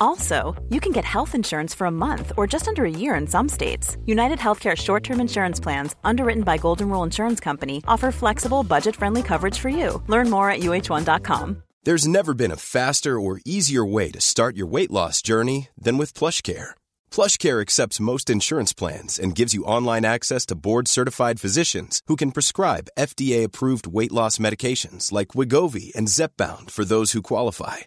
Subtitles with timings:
[0.00, 3.26] Also, you can get health insurance for a month or just under a year in
[3.26, 3.96] some states.
[4.06, 8.96] United Healthcare short term insurance plans, underwritten by Golden Rule Insurance Company, offer flexible, budget
[8.96, 10.02] friendly coverage for you.
[10.06, 11.62] Learn more at uh1.com.
[11.86, 15.98] There's never been a faster or easier way to start your weight loss journey than
[15.98, 16.74] with PlushCare.
[17.12, 22.16] PlushCare accepts most insurance plans and gives you online access to board certified physicians who
[22.16, 27.86] can prescribe FDA-approved weight loss medications like Wegovy and Zepbound for those who qualify.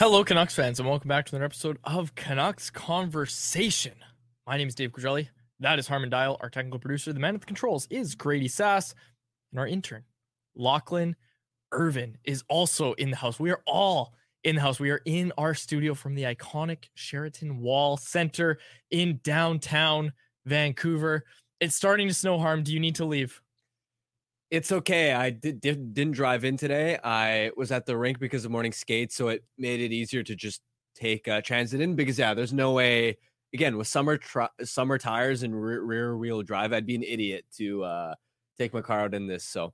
[0.00, 3.92] Hello, Canucks fans, and welcome back to another episode of Canucks Conversation.
[4.46, 5.28] My name is Dave Quadrelli.
[5.58, 7.12] That is Harman Dayal, our technical producer.
[7.12, 8.94] The man at the controls is Grady Sas,
[9.52, 10.04] and our intern,
[10.56, 11.16] Lachlan
[11.70, 13.38] Irvin, is also in the house.
[13.38, 14.80] We are all in the house.
[14.80, 18.58] We are in our studio from the iconic Sheraton Wall Center
[18.90, 20.14] in downtown
[20.46, 21.26] Vancouver.
[21.60, 22.38] It's starting to snow.
[22.38, 23.38] Harm, do you need to leave?
[24.50, 25.12] It's okay.
[25.12, 26.98] I did, did not drive in today.
[27.04, 30.34] I was at the rink because of morning skate, so it made it easier to
[30.34, 30.60] just
[30.94, 31.94] take uh, transit in.
[31.94, 33.18] Because yeah, there's no way.
[33.52, 34.18] Again, with summer
[34.62, 38.14] summer tires and rear, rear, wheel drive, I'd be an idiot to uh,
[38.58, 39.44] take my car out in this.
[39.44, 39.72] So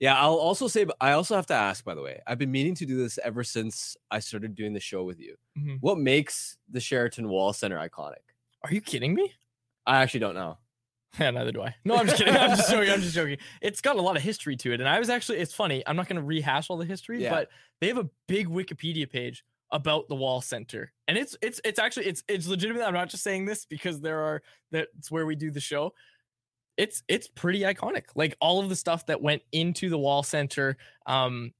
[0.00, 0.86] yeah, I'll also say.
[1.00, 1.84] I also have to ask.
[1.84, 4.80] By the way, I've been meaning to do this ever since I started doing the
[4.80, 5.36] show with you.
[5.58, 5.76] Mm-hmm.
[5.80, 8.24] What makes the Sheraton Wall Center iconic?
[8.64, 9.32] Are you kidding me?
[9.86, 10.58] I actually don't know.
[11.18, 11.74] Yeah, neither do I.
[11.84, 12.36] No, I'm just kidding.
[12.36, 12.90] I'm just joking.
[12.90, 13.38] I'm just joking.
[13.60, 14.80] It's got a lot of history to it.
[14.80, 15.82] And I was actually, it's funny.
[15.86, 17.30] I'm not going to rehash all the history, yeah.
[17.30, 17.48] but
[17.80, 20.92] they have a big Wikipedia page about the wall center.
[21.08, 22.82] And it's, it's, it's actually, it's, it's legitimate.
[22.84, 25.94] I'm not just saying this because there are, that's where we do the show.
[26.76, 28.04] It's, it's pretty iconic.
[28.14, 31.52] Like all of the stuff that went into the wall center, um,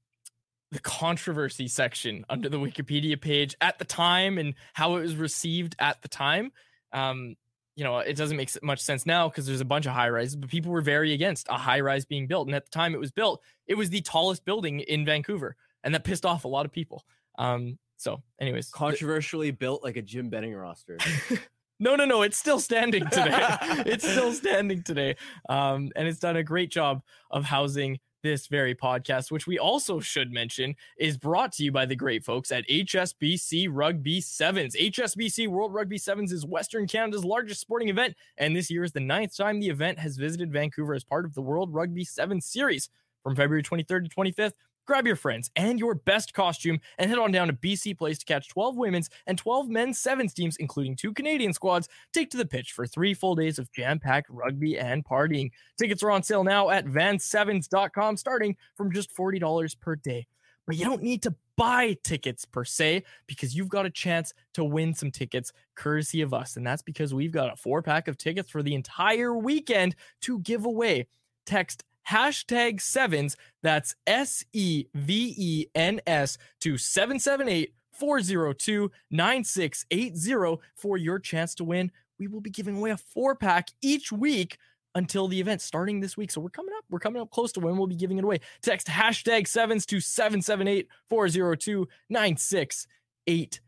[0.71, 5.75] the controversy section under the Wikipedia page at the time and how it was received
[5.79, 6.51] at the time.
[6.93, 7.35] Um,
[7.75, 10.35] you know, it doesn't make much sense now because there's a bunch of high rises,
[10.35, 12.47] but people were very against a high rise being built.
[12.47, 15.93] And at the time it was built, it was the tallest building in Vancouver, and
[15.93, 17.05] that pissed off a lot of people.
[17.37, 20.97] Um, so, anyways, controversially built like a Jim Benning roster.
[21.79, 23.29] no, no, no, it's still standing today.
[23.85, 25.15] it's still standing today,
[25.47, 29.99] um, and it's done a great job of housing this very podcast, which we also
[29.99, 34.75] should mention, is brought to you by the great folks at HSBC Rugby Sevens.
[34.75, 38.99] HSBC World Rugby Sevens is Western Canada's largest sporting event, and this year is the
[38.99, 42.89] ninth time the event has visited Vancouver as part of the World Rugby Sevens series.
[43.23, 44.53] From February 23rd to 25th,
[44.91, 48.25] Grab your friends and your best costume and head on down to BC Place to
[48.25, 52.45] catch 12 women's and 12 men's sevens teams, including two Canadian squads, take to the
[52.45, 55.49] pitch for three full days of jam packed rugby and partying.
[55.79, 60.27] Tickets are on sale now at vansevens.com, starting from just $40 per day.
[60.67, 64.65] But you don't need to buy tickets per se because you've got a chance to
[64.65, 66.57] win some tickets courtesy of us.
[66.57, 70.39] And that's because we've got a four pack of tickets for the entire weekend to
[70.39, 71.07] give away.
[71.45, 73.37] Text hashtag sevens.
[73.63, 81.63] That's S E V E N S to 778 402 9680 for your chance to
[81.63, 81.91] win.
[82.19, 84.57] We will be giving away a four pack each week
[84.93, 86.31] until the event starting this week.
[86.31, 86.83] So we're coming up.
[86.89, 88.41] We're coming up close to when we'll be giving it away.
[88.61, 93.59] Text hashtag sevens to 778 402 9680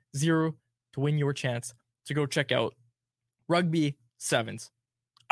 [0.93, 1.73] to win your chance
[2.05, 2.75] to go check out
[3.47, 4.72] Rugby Sevens.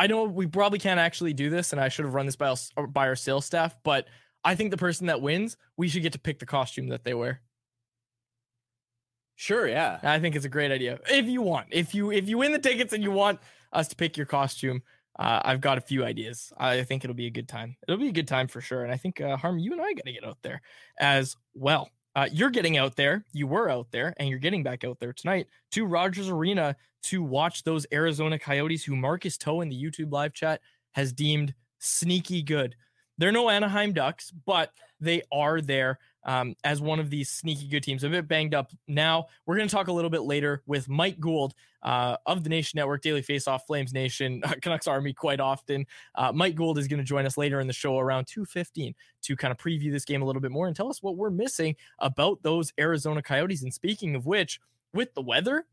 [0.01, 2.55] I know we probably can't actually do this, and I should have run this by,
[2.75, 4.07] our, by our sales staff, but
[4.43, 7.13] I think the person that wins, we should get to pick the costume that they
[7.13, 7.41] wear.
[9.35, 9.99] Sure, yeah.
[10.01, 10.99] I think it's a great idea.
[11.07, 13.95] If you want, if you if you win the tickets and you want us to
[13.95, 14.81] pick your costume,
[15.19, 16.51] uh, I've got a few ideas.
[16.57, 17.75] I think it'll be a good time.
[17.87, 18.83] It'll be a good time for sure.
[18.83, 20.63] And I think uh, Harm, you and I got to get out there
[20.99, 21.91] as well.
[22.15, 23.25] Uh, you're getting out there.
[23.31, 27.23] You were out there, and you're getting back out there tonight to Rogers Arena to
[27.23, 30.61] watch those Arizona Coyotes, who Marcus Toe in the YouTube live chat
[30.91, 32.75] has deemed sneaky good.
[33.17, 37.83] They're no Anaheim Ducks, but they are there um, as one of these sneaky good
[37.83, 38.03] teams.
[38.03, 39.27] A bit banged up now.
[39.45, 41.53] We're going to talk a little bit later with Mike Gould
[41.83, 45.85] uh, of the Nation Network, Daily Faceoff, Flames Nation, Canucks Army quite often.
[46.15, 49.35] Uh, Mike Gould is going to join us later in the show around 2.15 to
[49.35, 51.75] kind of preview this game a little bit more and tell us what we're missing
[51.99, 53.63] about those Arizona Coyotes.
[53.63, 54.59] And speaking of which,
[54.93, 55.65] with the weather,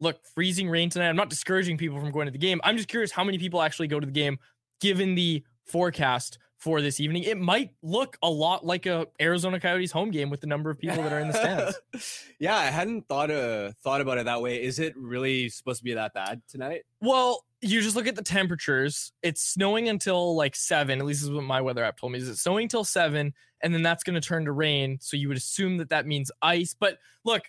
[0.00, 1.08] look, freezing rain tonight.
[1.08, 2.60] I'm not discouraging people from going to the game.
[2.64, 4.38] I'm just curious how many people actually go to the game
[4.80, 7.24] given the forecast for this evening.
[7.24, 10.78] It might look a lot like a Arizona Coyotes home game with the number of
[10.78, 12.26] people that are in the stands.
[12.38, 14.62] yeah, I hadn't thought uh thought about it that way.
[14.62, 16.84] Is it really supposed to be that bad tonight?
[17.02, 19.12] Well, you just look at the temperatures.
[19.22, 21.00] It's snowing until like seven.
[21.00, 22.18] At least is what my weather app told me.
[22.18, 24.96] Is it snowing till seven, and then that's going to turn to rain.
[25.02, 26.74] So you would assume that that means ice.
[26.78, 27.42] But look,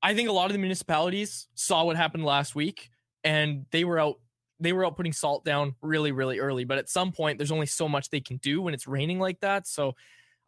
[0.00, 2.90] I think a lot of the municipalities saw what happened last week,
[3.24, 4.20] and they were out
[4.60, 6.64] they were out putting salt down really, really early.
[6.64, 9.40] But at some point, there's only so much they can do when it's raining like
[9.40, 9.66] that.
[9.66, 9.94] So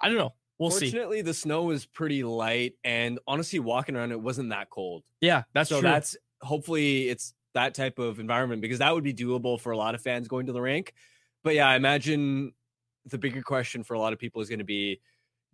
[0.01, 0.35] I don't know.
[0.59, 0.93] We'll Fortunately, see.
[0.93, 5.03] Fortunately, the snow was pretty light, and honestly, walking around it wasn't that cold.
[5.21, 5.89] Yeah, that's so true.
[5.89, 9.95] that's hopefully it's that type of environment because that would be doable for a lot
[9.95, 10.95] of fans going to the rink.
[11.43, 12.53] But yeah, I imagine
[13.07, 15.01] the bigger question for a lot of people is going to be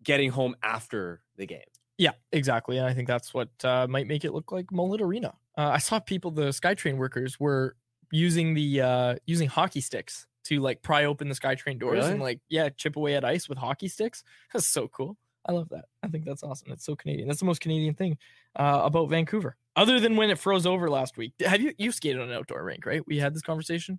[0.02, 1.60] getting home after the game.
[1.96, 2.78] Yeah, exactly.
[2.78, 5.34] And I think that's what uh, might make it look like Mullet Arena.
[5.56, 7.75] Uh, I saw people, the SkyTrain workers, were
[8.10, 12.12] using the uh using hockey sticks to like pry open the SkyTrain doors Really?
[12.12, 14.22] and like yeah chip away at ice with hockey sticks.
[14.52, 15.16] That's so cool.
[15.46, 15.87] I love that.
[16.02, 16.69] I think that's awesome.
[16.69, 17.26] That's so Canadian.
[17.26, 18.19] That's the most Canadian thing
[18.56, 21.32] uh, about Vancouver, other than when it froze over last week.
[21.40, 23.02] Have you you skated on an outdoor rink, right?
[23.06, 23.99] We had this conversation.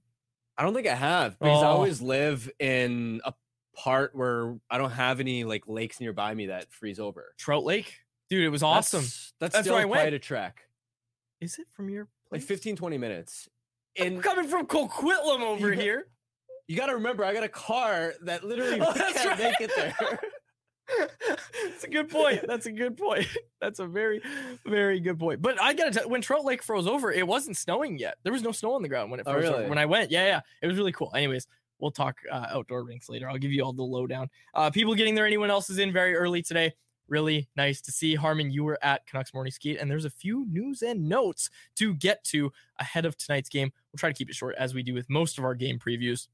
[0.58, 1.72] I don't think I have because I Oh.
[1.72, 3.34] always live in a
[3.76, 7.34] part where I don't have any like lakes nearby me that freeze over.
[7.40, 7.96] Trout Lake,
[8.30, 9.00] dude, it was awesome.
[9.02, 10.16] That's, that's, That's still where I quite went.
[10.16, 10.62] a trek.
[11.42, 12.46] Is it from your Like place?
[12.48, 13.48] 15, 20 minutes.
[14.00, 16.08] I'm And coming from Coquitlam over You here.
[16.68, 20.20] you got to remember, I got a car that literally Oh, can't make it there.
[21.64, 22.46] That's a good point.
[22.48, 23.28] That's a good point.
[23.62, 24.22] That's a very,
[24.66, 25.40] very good point.
[25.42, 28.16] But I gotta tell when Trout Lake froze over, it wasn't snowing yet.
[28.24, 29.68] There was no snow on the ground when it Oh, froze over.
[29.70, 31.12] When I went, yeah, yeah, it was really cool.
[31.16, 31.46] Anyways,
[31.80, 33.30] we'll talk uh, outdoor rinks later.
[33.30, 34.30] I'll give you all the lowdown.
[34.56, 35.28] Uh, people getting there.
[35.28, 36.74] Anyone else is in very early today.
[37.08, 38.50] Really nice to see Harman.
[38.52, 42.24] You were at Canucks Morning Skate, and there's a few news and notes to get
[42.26, 43.72] to ahead of tonight's game.
[43.92, 46.28] We'll try to keep it short as we do with most of our game previews.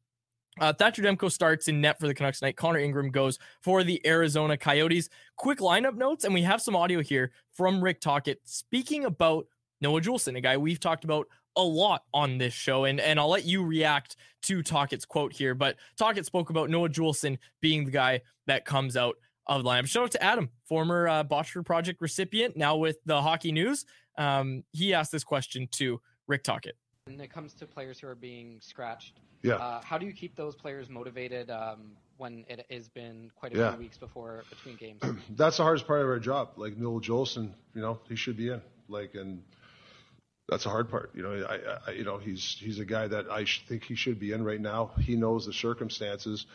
[0.59, 2.55] Uh, Thatcher Demko starts in net for the Canucks tonight.
[2.55, 5.09] Connor Ingram goes for the Arizona Coyotes.
[5.35, 9.47] Quick lineup notes, and we have some audio here from Rick Tocchet speaking about
[9.81, 12.85] Noah Juulsen, a guy we've talked about a lot on this show.
[12.85, 15.55] And, and I'll let you react to Tocchet's quote here.
[15.55, 19.15] But Tocchet spoke about Noah Juulsen being the guy that comes out
[19.47, 19.87] of the lineup.
[19.87, 23.85] Shout out to Adam, former uh, Botchford Project recipient, now with the Hockey News.
[24.17, 26.75] Um, he asked this question to Rick Tocchet.
[27.07, 29.57] When it comes to players who are being scratched, Yeah.
[29.57, 33.57] uh, how do you keep those players motivated um, when it has been quite a
[33.59, 33.69] Yeah.
[33.73, 35.03] few weeks before between games?
[35.37, 36.53] that's the hardest part of our job.
[36.55, 38.59] Like Noah Juulsen, you know, he should be in.
[38.89, 39.43] Like, and
[40.49, 41.11] that's the hard part.
[41.13, 43.93] You know, I, I you know, he's he's a guy that I sh- think he
[43.95, 44.89] should be in right now.
[44.99, 46.47] He knows the circumstances.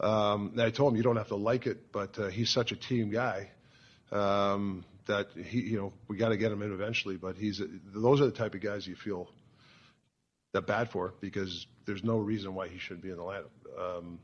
[0.00, 2.72] Um, and I told him you don't have to like it, but uh, he's such
[2.72, 3.50] a team guy
[4.12, 7.18] um, that he, you know, we got to get him in eventually.
[7.18, 7.60] But he's
[7.94, 9.28] those are the type of guys you feel
[10.52, 13.50] that bad for because there's no reason why he shouldn't be in the lineup.
[13.78, 14.18] Um,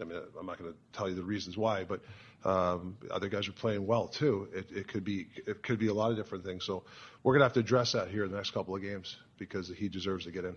[0.00, 2.00] I mean, I'm not going to tell you the reasons why, but
[2.44, 4.48] um, other guys are playing well too.
[4.54, 6.64] It, it could be it could be a lot of different things.
[6.64, 6.84] So
[7.22, 9.68] we're going to have to address that here in the next couple of games because
[9.68, 10.56] he deserves to get in.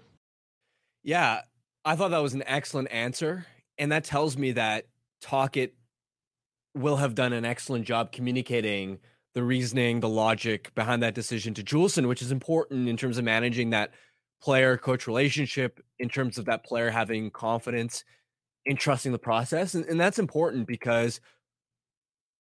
[1.03, 1.41] Yeah,
[1.83, 3.45] I thought that was an excellent answer.
[3.77, 4.85] And that tells me that
[5.21, 5.73] Tocchet
[6.75, 8.99] will have done an excellent job communicating
[9.33, 13.23] the reasoning, the logic behind that decision to Juulsen, which is important in terms of
[13.23, 13.91] managing that
[14.41, 18.03] player coach relationship, in terms of that player having confidence
[18.65, 19.75] in trusting the process.
[19.75, 21.19] And, and that's important because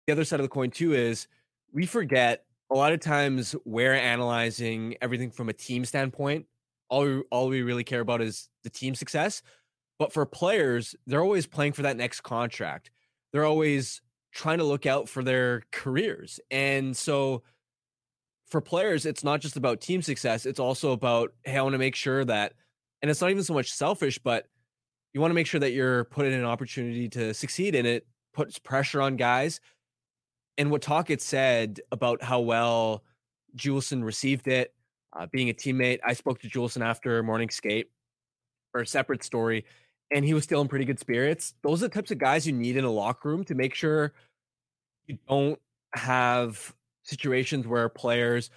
[0.08, 1.28] the other side of the coin, too, is
[1.74, 6.46] we forget a lot of times we're analyzing everything from a team standpoint
[6.90, 9.42] all we, all we really care about is the team success.
[9.98, 12.92] But for players, they're always playing for that next contract.
[13.32, 14.02] They're always
[14.34, 16.40] trying to look out for their careers.
[16.52, 17.44] And so
[18.56, 21.78] for players, it's not just about team success, it's also about, hey, I want to
[21.78, 22.54] make sure that,
[23.02, 24.48] and it's not even so much selfish, but
[25.14, 28.08] you want to make sure that you're put in an opportunity to succeed and it
[28.34, 29.60] puts pressure on guys.
[30.58, 33.04] And what Tocchet said about how well
[33.58, 34.74] Juulsen received it,
[35.12, 36.00] uh, being a teammate.
[36.06, 37.90] I spoke to Juulsen after morning skate
[38.74, 39.66] or a separate story,
[40.12, 41.56] and he was still in pretty good spirits.
[41.62, 44.14] Those are the types of guys you need in a locker room to make sure
[45.08, 45.60] you don't
[45.94, 46.74] have
[47.06, 48.50] situations where players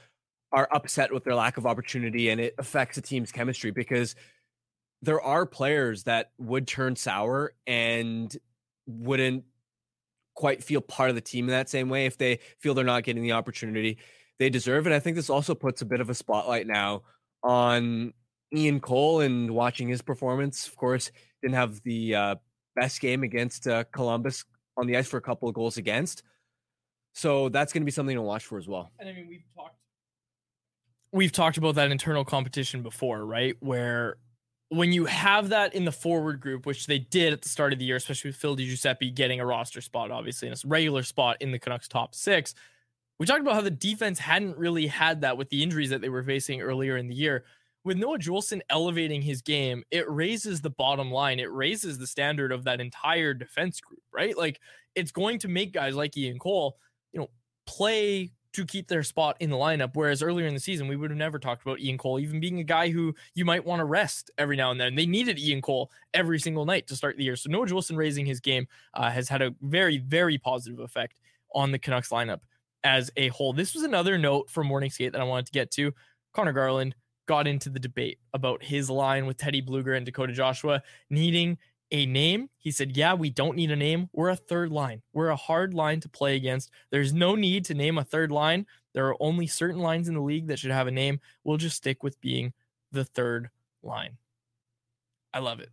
[0.50, 4.17] are upset with their lack of opportunity and it affects the team's chemistry because
[5.02, 8.37] there are players that would turn sour and
[8.87, 9.45] wouldn't
[10.35, 13.05] quite feel part of the team in that same way if they feel they're not
[13.05, 13.99] getting the opportunity
[14.38, 14.87] they deserve.
[14.87, 17.02] And I think this also puts a bit of a spotlight now
[17.43, 18.12] on
[18.55, 20.67] Ian Cole and watching his performance.
[20.67, 21.11] Of course,
[21.43, 22.35] didn't have the uh,
[22.75, 24.45] best game against uh, Columbus
[24.76, 26.23] on the ice for a couple of goals against.
[27.18, 28.92] So that's going to be something to watch for as well.
[29.00, 29.75] And I mean, we've talked
[31.10, 33.56] we've talked about that internal competition before, right?
[33.58, 34.18] Where
[34.68, 37.80] when you have that in the forward group, which they did at the start of
[37.80, 41.02] the year, especially with Phil Di Giuseppe getting a roster spot, obviously, and a regular
[41.02, 42.54] spot in the Canucks top six.
[43.18, 46.10] We talked about how the defense hadn't really had that with the injuries that they
[46.10, 47.44] were facing earlier in the year.
[47.82, 51.40] With Noah Juulsen elevating his game, it raises the bottom line.
[51.40, 54.38] It raises the standard of that entire defense group, right?
[54.38, 54.60] Like
[54.94, 56.76] it's going to make guys like Ian Cole,
[57.18, 57.30] you know,
[57.66, 59.90] play to keep their spot in the lineup.
[59.94, 62.60] Whereas earlier in the season, we would have never talked about Ian Cole even being
[62.60, 64.94] a guy who you might want to rest every now and then.
[64.94, 67.37] They needed Ian Cole every single night to start the year.
[67.37, 71.20] So Noah Juulsen raising his game uh, has had a very, very positive effect
[71.54, 72.40] on the Canucks lineup
[72.84, 73.52] as a whole.
[73.52, 75.92] This was another note from Morning Skate that I wanted to get to.
[76.32, 76.94] Connor Garland
[77.26, 81.58] got into the debate about his line with Teddy Blueger and Dakota Joshua needing
[81.90, 82.50] a name.
[82.59, 84.09] He said, Yeah, we don't need a name.
[84.12, 85.02] We're a third line.
[85.12, 86.71] We're a hard line to play against.
[86.90, 88.66] There's no need to name a third line.
[88.95, 91.21] There are only certain lines in the league that should have a name.
[91.45, 92.52] We'll just stick with being
[92.92, 93.50] the third
[93.83, 94.16] line.
[95.33, 95.71] I love it.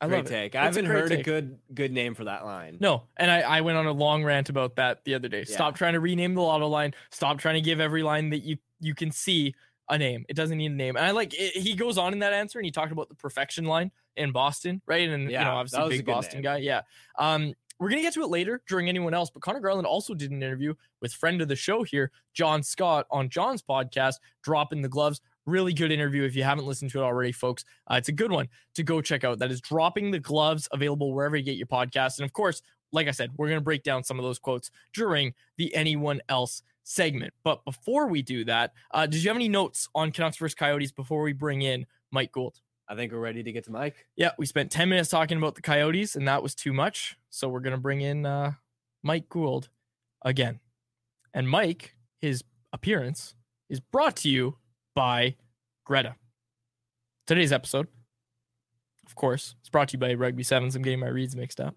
[0.00, 0.54] I great love take.
[0.54, 0.58] it.
[0.58, 1.20] I haven't great heard take.
[1.20, 2.78] a good good name for that line.
[2.80, 5.44] No, and I, I went on a long rant about that the other day.
[5.44, 6.94] Stop trying to rename the lotto line.
[7.10, 9.54] Stop trying to give every line that you you can see
[9.88, 10.24] a name.
[10.28, 10.96] It doesn't need a name.
[10.96, 13.14] And I like it, he goes on in that answer and he talked about the
[13.14, 15.08] perfection line in Boston, right?
[15.08, 16.42] And you know, obviously big Boston name.
[16.42, 16.56] guy.
[16.58, 16.82] Yeah.
[17.18, 20.30] Um, we're gonna get to it later during anyone else, but Connor Garland also did
[20.30, 24.88] an interview with friend of the show here, John Scott, on John's podcast, dropping the
[24.88, 25.20] gloves.
[25.46, 26.24] Really good interview.
[26.24, 29.00] If you haven't listened to it already, folks, uh, it's a good one to go
[29.00, 29.38] check out.
[29.38, 32.18] That is dropping the gloves, available wherever you get your podcast.
[32.18, 32.60] And of course,
[32.92, 36.20] like I said, we're going to break down some of those quotes during the anyone
[36.28, 37.32] else segment.
[37.44, 40.92] But before we do that, uh, did you have any notes on Canucks versus Coyotes
[40.92, 42.60] before we bring in Mike Gould?
[42.88, 44.06] I think we're ready to get to Mike.
[44.16, 47.16] Yeah, we spent 10 minutes talking about the Coyotes, and that was too much.
[47.28, 48.52] So we're going to bring in uh,
[49.02, 49.68] Mike Gould
[50.22, 50.60] again.
[51.34, 52.42] And Mike, his
[52.72, 53.34] appearance
[53.68, 54.56] is brought to you
[54.94, 55.36] by
[55.84, 56.16] Greta.
[57.26, 57.88] Today's episode,
[59.06, 60.74] of course, is brought to you by Rugby Sevens.
[60.74, 61.76] I'm getting my reads mixed up.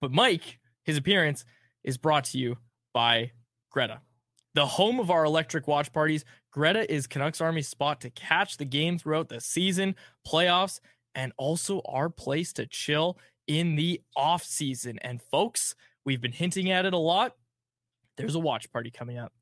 [0.00, 1.44] But Mike, his appearance
[1.84, 2.58] is brought to you
[2.92, 3.30] by
[3.70, 4.00] Greta.
[4.54, 6.24] The home of our electric watch parties,
[6.58, 9.94] Greta is Canucks Army's spot to catch the game throughout the season,
[10.26, 10.80] playoffs,
[11.14, 14.98] and also our place to chill in the off season.
[15.02, 17.36] And folks, we've been hinting at it a lot.
[18.16, 19.32] There's a watch party coming up.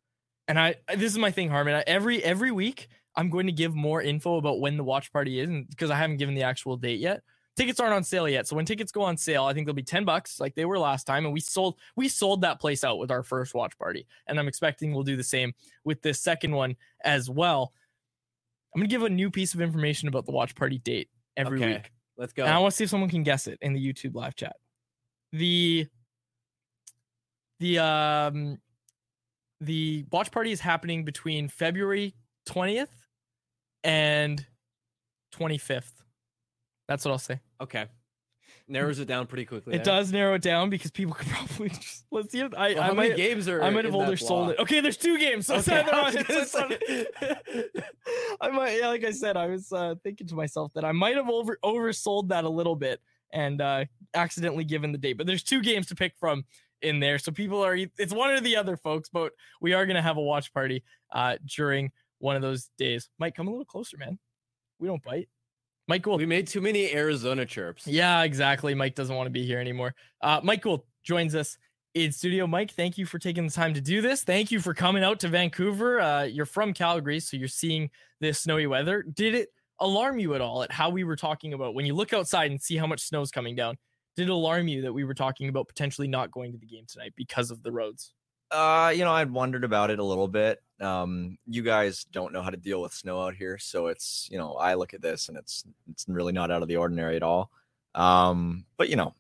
[0.46, 1.76] And I this is my thing, Harman.
[1.76, 5.40] I, every every week I'm going to give more info about when the watch party
[5.40, 7.22] is, because I haven't given the actual date yet.
[7.56, 8.46] Tickets aren't on sale yet.
[8.46, 10.78] So when tickets go on sale, I think they'll be 10 bucks like they were
[10.78, 11.24] last time.
[11.24, 14.06] And we sold we sold that place out with our first watch party.
[14.26, 17.72] And I'm expecting we'll do the same with this second one as well.
[18.74, 21.72] I'm gonna give a new piece of information about the watch party date every Okay,
[21.74, 21.92] week.
[22.18, 22.44] Let's go.
[22.44, 24.56] And I want to see if someone can guess it in the YouTube live chat.
[25.32, 25.86] The
[27.58, 28.58] the um
[29.62, 32.14] the watch party is happening between February
[32.46, 32.88] 20th
[33.82, 34.44] and
[35.34, 35.95] 25th.
[36.88, 37.40] That's what I'll say.
[37.60, 37.86] okay.
[38.68, 39.74] Narrows it down pretty quickly.
[39.74, 39.84] It there.
[39.84, 42.86] does narrow it down because people could probably just let's see if I, Well, I
[42.88, 44.58] how many might games are I might have oversold it.
[44.58, 45.46] Okay, there's two games.
[45.46, 47.14] So Okay, I was it's- gonna it's
[47.76, 47.82] on-
[48.40, 51.14] I might, yeah, like I said, I was uh, thinking to myself that I might
[51.16, 53.00] have over oversold that a little bit
[53.32, 55.14] and uh, accidentally given the date.
[55.14, 56.44] But there's two games to pick from
[56.82, 59.08] in there, so people are it's one or the other, folks.
[59.08, 63.08] But we are gonna have a watch party uh, during one of those days.
[63.18, 64.18] Mike, come a little closer, man.
[64.80, 65.28] We don't bite.
[65.88, 66.20] Mike Gould.
[66.20, 67.86] We made too many Arizona chirps.
[67.86, 68.74] Yeah, exactly.
[68.74, 69.94] Mike doesn't want to be here anymore.
[70.20, 71.56] Uh, Mike Gould joins us
[71.94, 72.46] in studio.
[72.46, 74.22] Mike, thank you for taking the time to do this.
[74.22, 76.00] Thank you for coming out to Vancouver.
[76.00, 77.90] Uh, you're from Calgary, so you're seeing
[78.20, 79.02] this snowy weather.
[79.02, 79.48] Did it
[79.80, 82.60] alarm you at all at how we were talking about when you look outside and
[82.60, 83.76] see how much snow's coming down?
[84.16, 86.84] Did it alarm you that we were talking about potentially not going to the game
[86.88, 88.12] tonight because of the roads?
[88.50, 90.62] Uh, you know, I'd wondered about it a little bit.
[90.80, 94.38] Um, you guys don't know how to deal with snow out here, so it's you
[94.38, 97.22] know, I look at this and it's it's really not out of the ordinary at
[97.22, 97.50] all.
[97.94, 99.14] Um, but you know,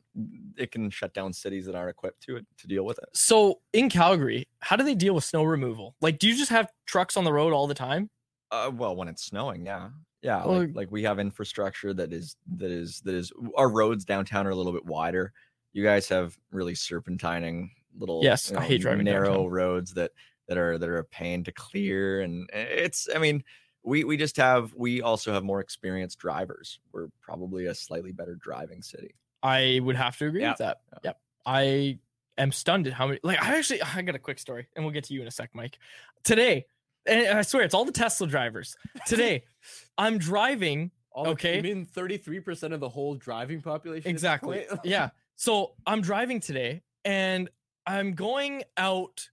[0.56, 3.08] it can shut down cities that aren't equipped to it to deal with it.
[3.14, 5.94] So in Calgary, how do they deal with snow removal?
[6.00, 8.10] Like, do you just have trucks on the road all the time?
[8.50, 9.88] Uh, well, when it's snowing, yeah,
[10.22, 14.04] Yeah, Well, like, like we have infrastructure that is that is that is our roads
[14.04, 15.32] downtown are a little bit wider.
[15.72, 19.48] You guys have really serpentining little Yes, you I hate driving narrow downtown.
[19.50, 20.12] roads that
[20.48, 23.42] that are that are a pain to clear and eh, it's I mean
[23.82, 26.80] we we just have we also have more experienced drivers.
[26.92, 29.14] We're probably a slightly better driving city.
[29.42, 30.50] I would have to agree Yep.
[30.52, 30.78] with that.
[31.04, 31.20] Yep.
[31.46, 31.98] I
[32.38, 34.92] am stunned at how many like I actually I got a quick story and we'll
[34.92, 35.78] get to you in a sec, Mike.
[36.24, 36.66] Today,
[37.06, 38.76] and I swear it's all the Tesla drivers.
[39.06, 39.44] Today,
[39.98, 41.58] I'm driving All Okay.
[41.58, 44.10] I mean 33% of the whole driving population?
[44.10, 44.66] exactly.
[44.84, 45.10] yeah.
[45.36, 47.48] So I'm driving today and
[47.86, 49.28] I'm going out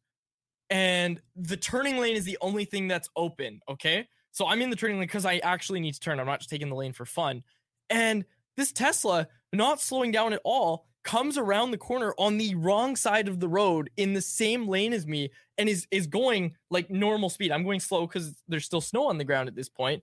[0.70, 3.60] and the turning lane is the only thing that's open.
[3.70, 4.08] Okay.
[4.32, 6.20] So I'm in the turning lane because I actually need to turn.
[6.20, 7.44] I'm not just taking the lane for fun.
[7.90, 8.26] And
[8.58, 13.28] this Tesla, not slowing down at all, comes around the corner on the wrong side
[13.28, 17.30] of the road in the same lane as me and is is going like normal
[17.30, 17.52] speed.
[17.52, 20.02] I'm going slow because there's still snow on the ground at this point.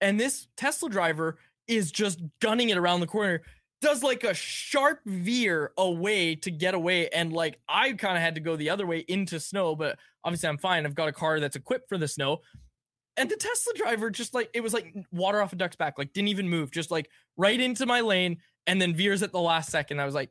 [0.00, 3.42] And this Tesla driver is just gunning it around the corner
[3.82, 8.34] does like a sharp veer away to get away and like i kind of had
[8.34, 10.84] to go the other way into snow but obviously i'm fine.
[10.86, 12.40] I've got a car that's equipped for the snow.
[13.18, 16.12] And the tesla driver just like it was like water off a duck's back like
[16.12, 19.70] didn't even move just like right into my lane and then veers at the last
[19.70, 20.00] second.
[20.00, 20.30] I was like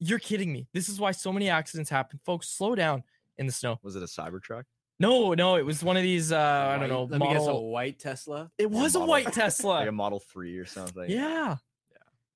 [0.00, 0.66] you're kidding me.
[0.74, 2.20] This is why so many accidents happen.
[2.26, 3.02] Folks slow down
[3.38, 3.78] in the snow.
[3.82, 4.64] Was it a Cybertruck?
[5.00, 6.38] no no it was one of these uh
[6.72, 8.48] i don't know Let me guess, a white Tesla.
[8.58, 11.10] it was a model- white Like tesla a Model 3 or something.
[11.10, 11.56] yeah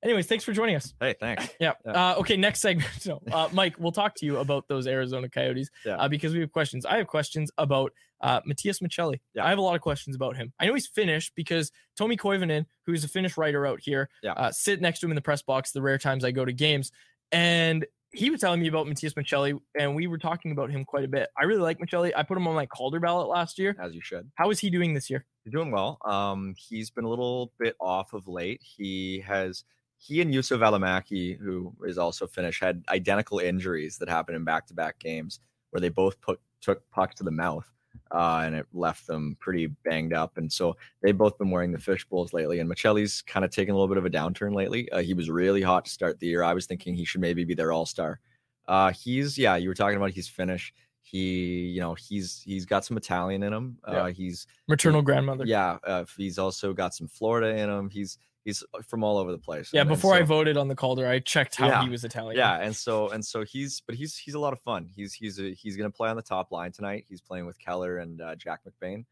[0.02, 1.48] anyways thanks for joining us Hey, thanks.
[1.60, 1.72] Yeah.
[1.84, 2.10] Yeah.
[2.12, 2.36] Uh, okay.
[2.36, 2.88] Next segment.
[3.00, 5.96] So, uh, Mike, we'll talk to you about those Arizona Coyotes Yeah.
[5.96, 6.84] uh, because we have questions.
[6.86, 9.20] I have questions about uh, Matias Maccelli.
[9.34, 9.44] Yeah.
[9.44, 10.52] I have a lot of questions about him.
[10.58, 14.32] I know he's Finnish because Tomi Koivunen, who's a Finnish writer out here, Yeah.
[14.32, 16.52] uh, sit next to him in the press box the rare times I go to
[16.52, 16.90] games,
[17.32, 21.04] and he was telling me about Matias Maccelli, and we were talking about him quite
[21.04, 21.28] a bit.
[21.38, 22.10] I really like Maccelli.
[22.16, 23.76] I put him on my Calder ballot last year.
[23.80, 24.30] As you should.
[24.36, 25.26] How is he doing this year?
[25.44, 25.98] He's doing well.
[26.04, 28.62] Um, he's been a little bit off of late.
[28.64, 29.62] He has
[29.98, 34.98] he and Juuso Valimaki, who is also Finnish, had identical injuries that happened in back-to-back
[34.98, 37.70] games where they both put took puck to the mouth,
[38.12, 40.36] uh, and it left them pretty banged up.
[40.38, 42.58] And so they've both been wearing the fish bowls lately.
[42.60, 44.90] And Maccelli's kind of taken a little bit of a downturn lately.
[44.90, 46.42] Uh, he was really hot to start the year.
[46.42, 48.20] I was thinking he should maybe be their all-star.
[48.66, 50.72] Uh, he's yeah, you were talking about he's Finnish.
[51.02, 53.78] He, you know, he's he's got some Italian in him.
[53.86, 54.10] Uh, Yeah.
[54.10, 55.46] he's Maternal grandmother.
[55.46, 57.88] yeah, uh, he's also got some Florida in him.
[57.88, 59.70] He's he's from all over the place.
[59.72, 59.82] Yeah.
[59.82, 61.82] And- and Before I voted on the Calder, I checked how Yeah.
[61.84, 62.36] he was Italian.
[62.38, 64.88] yeah, and so and so he's but he's he's a lot of fun.
[64.94, 67.04] He's he's a, he's gonna play on the top line tonight.
[67.08, 69.04] He's playing with Keller and uh, Jack McBain.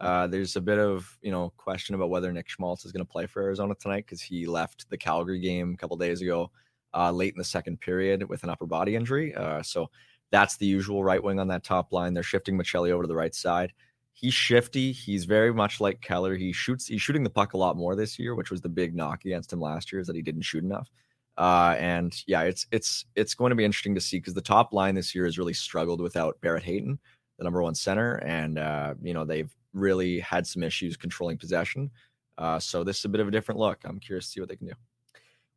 [0.00, 3.10] Uh, there's a bit of you know question about whether Nick Schmaltz is going to
[3.10, 6.50] play for Arizona tonight because he left the Calgary game a couple days ago,
[6.94, 9.34] uh, late in the second period with an upper body injury.
[9.34, 9.88] Uh, so
[10.32, 12.12] that's the usual right wing on that top line.
[12.12, 13.72] They're shifting Maccelli over to the right side.
[14.16, 14.92] He's shifty.
[14.92, 16.36] He's very much like Keller.
[16.36, 16.86] He shoots.
[16.86, 19.52] He's shooting the puck a lot more this year, which was the big knock against
[19.52, 20.88] him last year, is that he didn't shoot enough.
[21.36, 24.72] Uh, and yeah, it's it's it's going to be interesting to see because the top
[24.72, 26.98] line this year has really struggled without Barrett Hayton,
[27.38, 31.90] the number one center, and uh, you know they've really had some issues controlling possession.
[32.38, 33.80] Uh, so this is a bit of a different look.
[33.84, 34.74] I'm curious to see what they can do.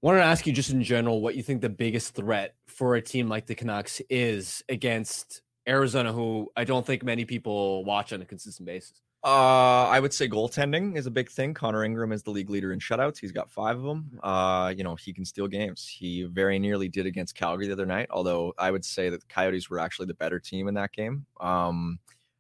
[0.02, 3.02] Wanted to ask you just in general what you think the biggest threat for a
[3.02, 8.22] team like the Canucks is against Arizona, who I don't think many people watch on
[8.22, 9.02] a consistent basis.
[9.24, 11.54] Uh, I would say goaltending is a big thing.
[11.54, 13.18] Connor Ingram is the league leader in shutouts.
[13.18, 14.20] He's got five of them.
[14.24, 15.88] Uh, you know, he can steal games.
[15.88, 19.28] He very nearly did against Calgary the other night, although I would say that the
[19.28, 21.26] Coyotes were actually the better team in that game.
[21.42, 22.00] Um,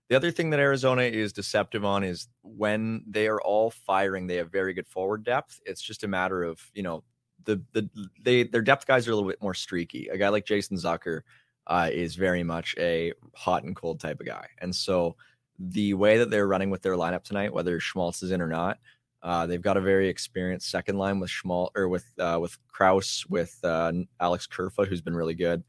[0.09, 4.35] the other thing that Arizona is deceptive on is when they are all firing, they
[4.35, 5.59] have very good forward depth.
[5.65, 7.03] It's just a matter of, you know,
[7.43, 7.89] the the
[8.21, 10.07] they their depth guys are a little bit more streaky.
[10.07, 11.21] A guy like Jason Zucker
[11.67, 14.47] uh, is very much a hot and cold type of guy.
[14.59, 15.15] And so
[15.59, 18.79] the way that they're running with their lineup tonight, whether Schmaltz is in or not,
[19.21, 23.25] uh, they've got a very experienced second line with Schmaltz or with uh, with Crouse,
[23.27, 25.63] with uh, Alex Kerfoot, who's been really good,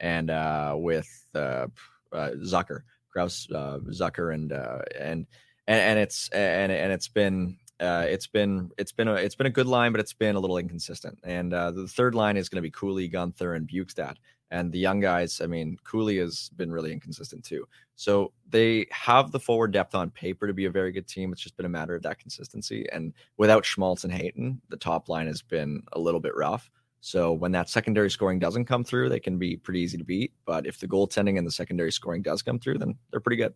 [0.00, 1.66] and uh, with uh,
[2.12, 5.26] Zucker, Crouse, Zucker, and and
[5.66, 9.46] and and it's and and it's been uh, it's been it's been a it's been
[9.46, 11.18] a good line, but it's been a little inconsistent.
[11.24, 14.16] And uh, the third line is going to be Cooley, Guenther, and Bjugstad.
[14.50, 17.66] And the young guys, I mean, Cooley has been really inconsistent too.
[17.96, 21.32] So they have the forward depth on paper to be a very good team.
[21.32, 22.86] It's just been a matter of that consistency.
[22.92, 26.70] And without Schmaltz and Hayton, the top line has been a little bit rough.
[27.00, 30.32] So when that secondary scoring doesn't come through, they can be pretty easy to beat.
[30.46, 33.54] But if the goaltending and the secondary scoring does come through, then they're pretty good.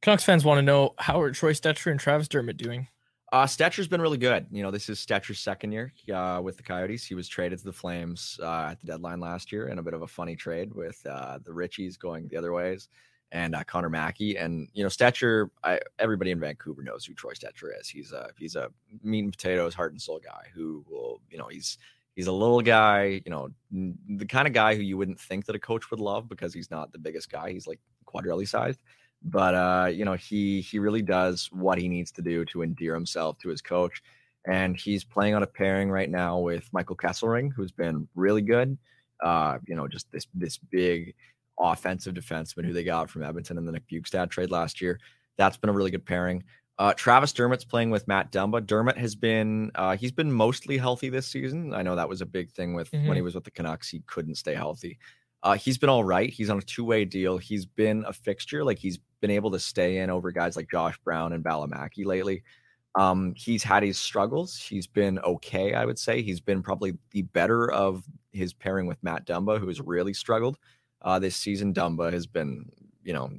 [0.00, 2.88] Canucks fans want to know how are Troy Stecher and Travis Dermott doing?
[3.32, 4.46] Uh, Stecher's been really good.
[4.50, 7.04] You know, this is Stecher's second year uh, with the Coyotes.
[7.06, 9.94] He was traded to the Flames uh, at the deadline last year in a bit
[9.94, 12.88] of a funny trade with uh, the Ritchies going the other ways.
[13.32, 14.36] and uh, Connor Mackey.
[14.36, 17.88] And you know, Stecher, I, everybody in Vancouver knows who Troy Stecher is.
[17.88, 18.68] He's a he's a
[19.02, 21.78] meat and potatoes, heart and soul guy who will, you know, he's
[22.14, 25.56] he's a little guy, you know, the kind of guy who you wouldn't think that
[25.56, 27.50] a coach would love because he's not the biggest guy.
[27.50, 28.80] He's like Quadrelli sized.
[29.24, 32.94] But uh, you know, he he really does what he needs to do to endear
[32.94, 34.02] himself to his coach.
[34.46, 38.76] And he's playing on a pairing right now with Michael Kesselring, who's been really good.
[39.22, 41.14] Uh, you know, just this this big
[41.58, 44.98] offensive defenseman who they got from Edmonton in the Nick Bjugstad trade last year.
[45.36, 46.42] That's been a really good pairing.
[46.78, 48.66] Uh, Travis Dermott's playing with Matt Dumba.
[48.66, 51.72] Dermott has been uh, he's been mostly healthy this season.
[51.74, 53.06] I know that was a big thing with mm-hmm.
[53.06, 53.26] when he mm-hmm.
[53.26, 53.88] was with the Canucks.
[53.88, 54.98] He couldn't stay healthy.
[55.42, 56.30] Uh, he's been all right.
[56.30, 57.38] He's on a two way deal.
[57.38, 58.64] He's been a fixture.
[58.64, 62.42] Like he's been able to stay in over guys like Josh Brown and Valimaki lately.
[62.94, 64.56] Um, he's had his struggles.
[64.56, 66.22] He's been okay, I would say.
[66.22, 70.58] He's been probably the better of his pairing with Matt Dumba, who has really struggled
[71.00, 71.72] uh, this season.
[71.72, 72.70] Dumba has been,
[73.02, 73.30] you know,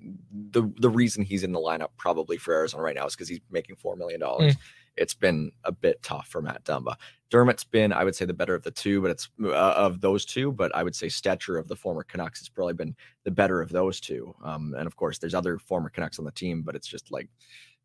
[0.51, 3.41] the the reason he's in the lineup probably for Arizona right now is because he's
[3.51, 4.55] making four million dollars.
[4.55, 4.59] Mm.
[4.95, 6.95] It's been a bit tough for Matt Dumba.
[7.29, 10.23] Dermott's been, I would say, the better of the two, but it's uh, of those
[10.23, 10.51] two.
[10.51, 13.69] But I would say Stecher of the former Canucks has probably been the better of
[13.69, 14.35] those two.
[14.43, 17.27] Um, and of course, there's other former Canucks on the team, but it's just like,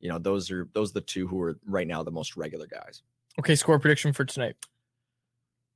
[0.01, 2.66] you know, those are those are the two who are right now the most regular
[2.66, 3.03] guys.
[3.38, 4.57] Okay, score prediction for tonight.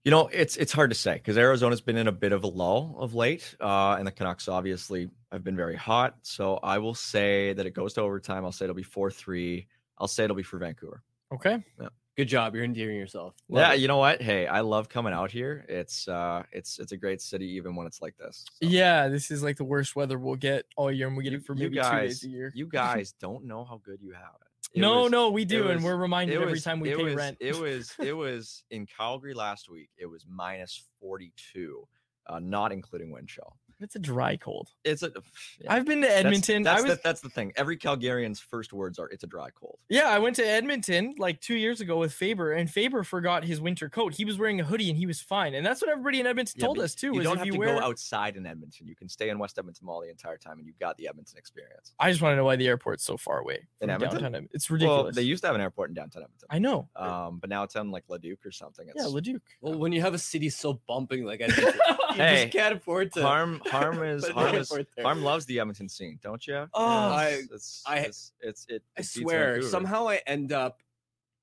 [0.05, 2.49] You know, it's it's hard to say because Arizona's been in a bit of a
[2.49, 6.17] lull of late, uh, and the Canucks obviously have been very hot.
[6.23, 8.45] So I will say that it goes to overtime.
[8.45, 9.69] I'll say it'll be four three.
[9.99, 11.03] I'll say it'll be for Vancouver.
[11.33, 11.65] Okay.
[11.81, 11.89] Yeah.
[12.15, 12.55] Good job.
[12.55, 13.35] You're endearing yourself.
[13.49, 13.81] Love yeah, it.
[13.81, 14.21] you know what?
[14.21, 15.65] Hey, I love coming out here.
[15.67, 18.45] It's uh it's it's a great city even when it's like this.
[18.61, 18.69] So.
[18.69, 21.45] Yeah, this is like the worst weather we'll get all year and we get it
[21.47, 22.53] for maybe guys, two days a year.
[22.55, 24.49] You guys don't know how good you have it.
[24.75, 27.15] It no, was, no, we do, was, and we're reminded was, every time we pay
[27.15, 27.39] rent.
[27.41, 29.89] it was it was in Calgary last week.
[29.97, 31.89] It was minus forty two,
[32.27, 33.57] uh, not including wind chill.
[33.83, 34.69] It's a dry cold.
[34.85, 35.13] It's a.
[35.61, 35.73] Yeah.
[35.73, 36.63] I've been to Edmonton.
[36.63, 37.53] That's, that's, was, the, that's the thing.
[37.57, 41.41] Every Calgarian's first words are "it's a dry cold." Yeah, I went to Edmonton like
[41.41, 44.15] two years ago with Faber, and Faber forgot his winter coat.
[44.15, 46.55] He was wearing a hoodie and he was fine, and that's what everybody in Edmonton
[46.59, 47.13] yeah, told us too.
[47.15, 47.79] You don't have you to wear...
[47.79, 48.87] go outside in Edmonton.
[48.87, 51.39] You can stay in West Edmonton Mall the entire time, and you've got the Edmonton
[51.39, 51.95] experience.
[51.99, 54.23] I just want to know why the airport's so far away in Edmonton.
[54.23, 54.49] Downtown.
[54.53, 55.05] It's ridiculous.
[55.05, 56.49] Well, they used to have an airport in downtown Edmonton.
[56.51, 58.87] I know, um, but now it's on like Leduc or something.
[58.89, 59.43] It's, yeah, Leduc.
[59.61, 61.75] Well, when you have a city so bumping like Edmonton,
[62.11, 63.23] you hey, just can't afford to.
[63.23, 66.67] Harm, harm is harm is Farm loves the Edmonton scene, don't you?
[66.75, 70.83] Oh, I, it's, I, it's, it's, it, I swear, somehow I end up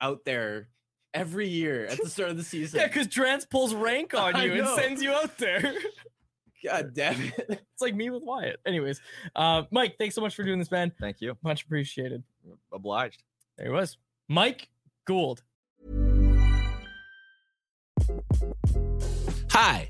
[0.02, 0.70] out there
[1.14, 2.80] every year at the start of the season.
[2.80, 5.74] yeah, because Trans pulls rank on you and sends you out there.
[6.64, 7.34] God damn it.
[7.50, 8.60] It's like me with Wyatt.
[8.66, 9.02] Anyways,
[9.36, 10.92] uh, Mike, thanks so much for doing this, man.
[11.00, 11.38] Thank you.
[11.42, 12.24] Much appreciated.
[12.74, 13.24] Obliged.
[13.58, 13.98] There he was.
[14.28, 14.70] Mike
[15.06, 15.42] Gould.
[19.52, 19.90] Hi.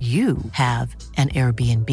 [0.00, 1.88] you have an Airbnb.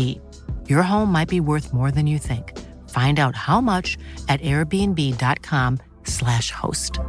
[0.67, 2.57] Your home might be worth more than you think.
[2.89, 6.99] Find out how much at airbnb.com/slash host.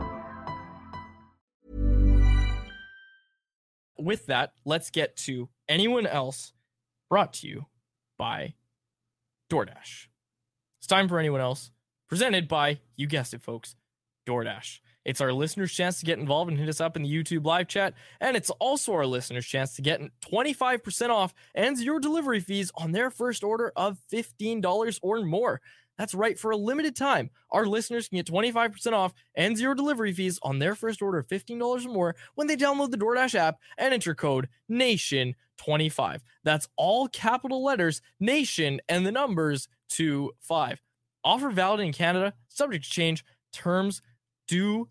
[3.99, 6.53] With that, let's get to anyone else
[7.09, 7.66] brought to you
[8.19, 8.55] by
[9.51, 10.09] DoorDash.
[10.79, 11.71] It's time for anyone else,
[12.09, 13.77] presented by, you guessed it, folks,
[14.27, 14.81] DoorDash.
[15.05, 17.69] It's our listeners' chance to get involved and hit us up in the YouTube live
[17.69, 17.95] chat.
[18.21, 22.93] And it's also our listeners' chance to get 25% off and zero delivery fees on
[22.93, 25.61] their first order of $15 or more.
[26.01, 26.39] That's right.
[26.39, 30.59] For a limited time, our listeners can get 25% off and zero delivery fees on
[30.59, 34.15] their first order of $15 or more when they download the DoorDash app and enter
[34.15, 36.21] code NATION25.
[36.43, 40.81] That's all capital letters, NATION, and the numbers to five.
[41.23, 43.23] Offer valid in Canada, subject to change.
[43.53, 44.01] Terms
[44.51, 44.89] do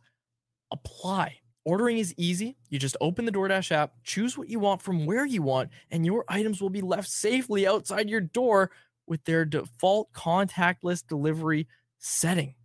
[0.72, 1.38] apply.
[1.65, 2.58] Ordering is easy.
[2.69, 6.06] You just open the DoorDash app, choose what you want from where you want, and
[6.06, 8.72] your items will be left safely outside your door
[9.06, 11.67] with their default contactless delivery
[12.00, 12.56] setting.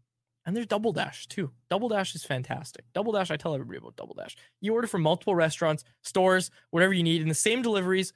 [0.47, 1.51] And there's Double Dash too.
[1.69, 2.85] Double Dash is fantastic.
[2.95, 4.37] Double Dash, I tell everybody about Double Dash.
[4.61, 8.13] You order from multiple restaurants, stores, whatever you need, in the same deliveries,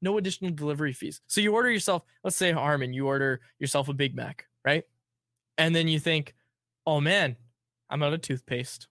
[0.00, 1.20] no additional delivery fees.
[1.26, 4.84] So you order yourself, let's say Harman, you order yourself a Big Mac, right?
[5.58, 6.34] And then you think,
[6.86, 7.36] oh man,
[7.90, 8.86] I'm out of toothpaste.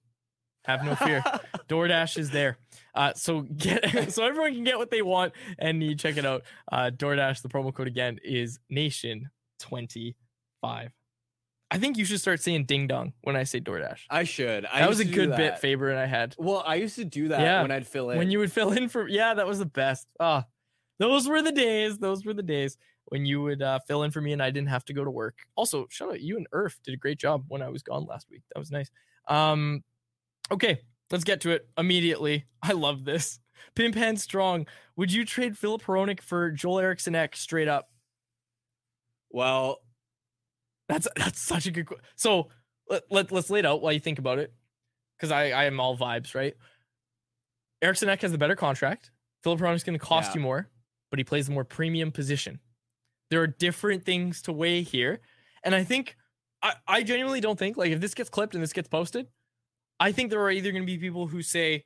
[0.66, 1.24] Have no fear.
[1.70, 2.58] DoorDash is there.
[2.94, 6.44] Uh, so get so everyone can get what they want and you check it out.
[6.72, 10.14] Uh, DoorDash, the promo code again is Nation25.
[11.72, 14.00] I think you should start saying ding dong when I say DoorDash.
[14.10, 14.66] I should.
[14.66, 15.60] I that was a used to do good bit.
[15.60, 16.36] Faber and I had.
[16.38, 17.62] Well, I used to do that Yeah.
[17.62, 18.18] when I'd fill in.
[18.18, 20.08] When you would fill in for yeah, that was the best.
[20.20, 20.46] Ah,
[20.98, 22.00] those were the days.
[22.00, 22.78] Those were the days
[23.10, 25.12] when you would uh, fill in for me and I didn't have to go to
[25.12, 25.40] work.
[25.56, 28.28] Also, shout out you and Earth did a great job when I was gone last
[28.30, 28.44] week.
[28.54, 28.90] That was nice.
[29.28, 29.84] Um,
[30.52, 30.80] okay,
[31.12, 32.46] let's get to it immediately.
[32.64, 33.40] I love this.
[33.76, 34.68] Pin Pan Strong.
[34.96, 37.90] Would you trade Filip Hronek for Joel Eriksson Ek straight up?
[39.30, 39.80] Well,
[40.88, 41.88] that's that's such a good.
[41.88, 42.50] que- So
[42.90, 44.54] let, let let's lay it out while you think about it,
[45.18, 46.56] because I I am all vibes, right?
[47.82, 49.12] Eriksson Ek has the better contract.
[49.44, 50.40] Filip Hronek's going to cost Yeah.
[50.40, 50.70] you more,
[51.12, 52.60] but he plays a more premium position.
[53.30, 55.20] There are different things to weigh here,
[55.64, 56.16] and I think
[56.62, 59.28] I I genuinely don't think like if this gets clipped and this gets posted,
[60.00, 61.86] I think there are either going to be people who say,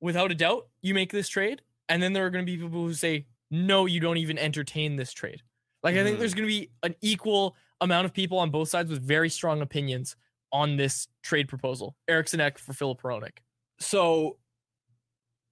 [0.00, 2.82] without a doubt, you make this trade, and then there are going to be people
[2.82, 5.42] who say, no, you don't even entertain this trade.
[5.82, 6.38] Like I think there's mm.
[6.38, 10.16] going to be an equal amount of people on both sides with very strong opinions
[10.52, 11.96] on this trade proposal.
[12.08, 13.38] Eriksson Ek for Filip Hronek.
[13.78, 14.38] so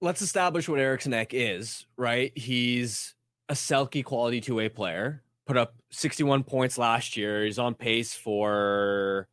[0.01, 2.35] let's establish what Eriksson Ek is, right?
[2.37, 3.15] He's
[3.49, 5.21] a Selke quality two way player.
[5.45, 7.43] Put up 61 points last year.
[7.43, 9.27] He's on pace for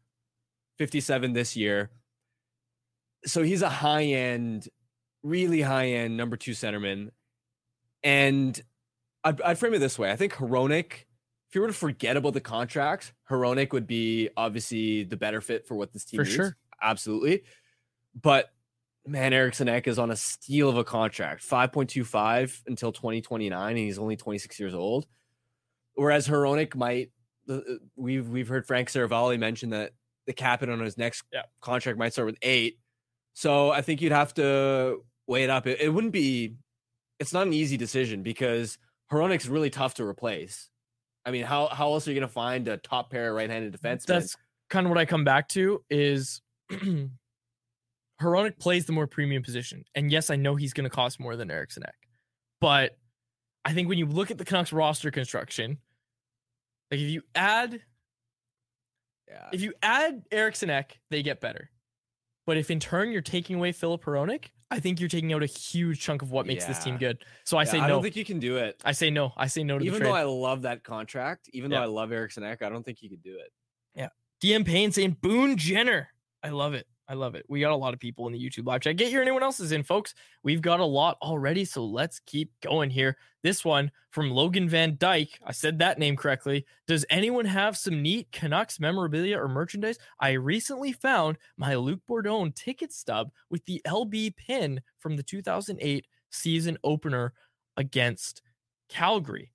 [0.79, 1.91] 57 this year.
[3.27, 4.69] So he's a high end,
[5.23, 7.11] really high end number two centerman.
[8.03, 8.61] And
[9.23, 10.93] I'd, I'd frame it this way I think Hronek,
[11.49, 15.67] if you were to forget about the contracts, Hronek would be obviously the better fit
[15.67, 16.35] for what this team For needs.
[16.35, 16.57] sure.
[16.83, 17.43] Absolutely.
[18.21, 18.51] But
[19.07, 23.99] man, Eriksson Ek is on a steal of a contract, 5.25 until 2029, and he's
[23.99, 25.07] only 26 years old.
[25.95, 27.11] Whereas Hronek might,
[27.49, 27.61] uh,
[27.97, 29.93] we've we've heard Frank Seravalli mention that
[30.27, 31.43] the cap on his next Yeah.
[31.61, 32.79] contract might start with eight.
[33.35, 35.67] So I think you'd have to weigh it up.
[35.67, 36.57] It, it wouldn't be,
[37.19, 38.79] it's not an easy decision because
[39.11, 40.69] Hronek's really tough to replace.
[41.27, 44.07] I mean, how how else are you going to find a top pair right-handed defenseman?
[44.07, 44.37] That's
[44.69, 46.41] kind of what I come back to is
[48.21, 49.85] Hronek plays the more premium position.
[49.95, 51.95] And yes, I know he's going to cost more than Eriksson Ek.
[52.61, 52.99] But
[53.65, 55.79] I think when you look at the Canucks roster construction,
[56.91, 57.81] like if you add
[59.29, 59.49] yeah.
[59.53, 61.71] if you add Eriksson Ek, they get better.
[62.47, 65.47] But if in turn you're taking away Filip Hronek, I think you're taking out a
[65.47, 67.25] huge chunk of what makes this team good.
[67.45, 67.85] So I Yeah, say no.
[67.85, 68.81] I don't think you can do it.
[68.85, 69.33] I say no.
[69.37, 70.11] I say no to Even the trade.
[70.11, 71.79] though I love that contract, even Yeah.
[71.79, 73.53] though I love Eriksson Ek, I don't think you could do it.
[73.95, 74.09] Yeah.
[74.43, 76.09] DM Payne saying Boone Jenner.
[76.43, 76.87] I love it.
[77.11, 77.45] I love it.
[77.49, 78.95] We got a lot of people in the YouTube live chat.
[78.95, 80.15] Get your anyone else's in, folks.
[80.45, 83.17] We've got a lot already, so let's keep going here.
[83.43, 85.41] This one from Logan Van Dyke.
[85.45, 86.65] I said that name correctly.
[86.87, 89.99] Does anyone have some neat Canucks memorabilia or merchandise?
[90.21, 96.07] I recently found my Luke Bourdon ticket stub with the LB pin from the 2008
[96.31, 97.33] season opener
[97.77, 98.41] against
[98.89, 99.51] Calgary.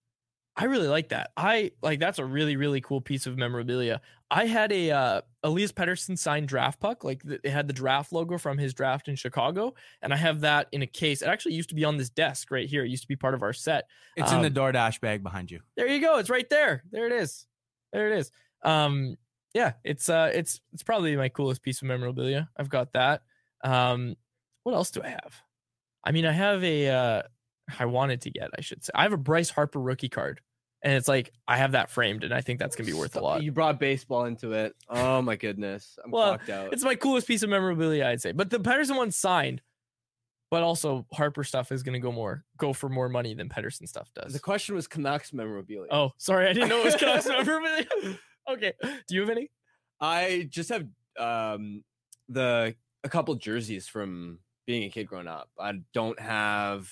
[0.58, 1.32] I really like that.
[1.36, 4.02] I like that's a really really cool piece of memorabilia.
[4.32, 8.38] I had a uh, Elias Pettersson signed draft puck, like it had the draft logo
[8.38, 11.22] from his draft in Chicago, and I have that in a case.
[11.22, 12.84] It actually used to be on this desk right here.
[12.84, 13.86] It used to be part of our set.
[14.16, 15.60] It's in the Um, DoorDash bag behind you.
[15.76, 16.18] There you go.
[16.18, 16.84] It's right there.
[16.92, 17.46] There it is.
[17.94, 18.32] There it is.
[18.64, 19.18] Um,
[19.54, 22.50] yeah, it's uh, it's it's probably my coolest piece of memorabilia.
[22.58, 23.24] I've got that.
[23.64, 24.16] Um,
[24.64, 25.42] what else do I have?
[26.04, 26.90] I mean, I have a.
[26.90, 27.22] Uh,
[27.80, 28.50] I wanted to get.
[28.58, 28.92] I should say.
[28.96, 30.40] I have a Bryce Harper rookie card,
[30.84, 33.22] and it's like I have that framed, and I think that's gonna be worth a
[33.22, 33.42] lot.
[33.44, 34.76] You brought baseball into it.
[34.90, 35.98] Oh my goodness.
[36.04, 36.74] I'm Well, fucked out.
[36.74, 38.32] It's my coolest piece of memorabilia, I'd say.
[38.32, 39.62] But the Pettersson one signed,
[40.52, 44.10] but also Harper stuff is gonna go more go for more money than Pettersson stuff
[44.14, 44.34] does.
[44.34, 45.90] the question was Canucks memorabilia.
[45.92, 47.86] Oh, sorry, I didn't know it was Canucks memorabilia.
[48.50, 48.74] okay,
[49.08, 49.50] do you have any?
[50.00, 50.86] I just have
[51.20, 51.84] um
[52.30, 55.50] the a couple jerseys from being a kid growing up.
[55.60, 56.92] I don't have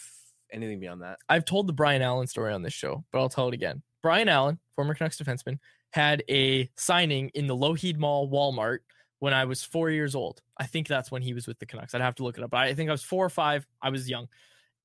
[0.53, 1.19] anything beyond that.
[1.27, 3.81] I've told the Bryan Allen story on this show, but I'll tell it again.
[4.01, 5.59] Bryan Allen, former Canucks defenseman,
[5.91, 8.79] had a signing in the Lougheed Mall Walmart
[9.19, 10.41] when I was four years old.
[10.57, 11.93] I think that's when he was with the Canucks.
[11.93, 12.51] I'd have to look it up.
[12.51, 13.65] But I think I was four or five.
[13.81, 14.27] I was young,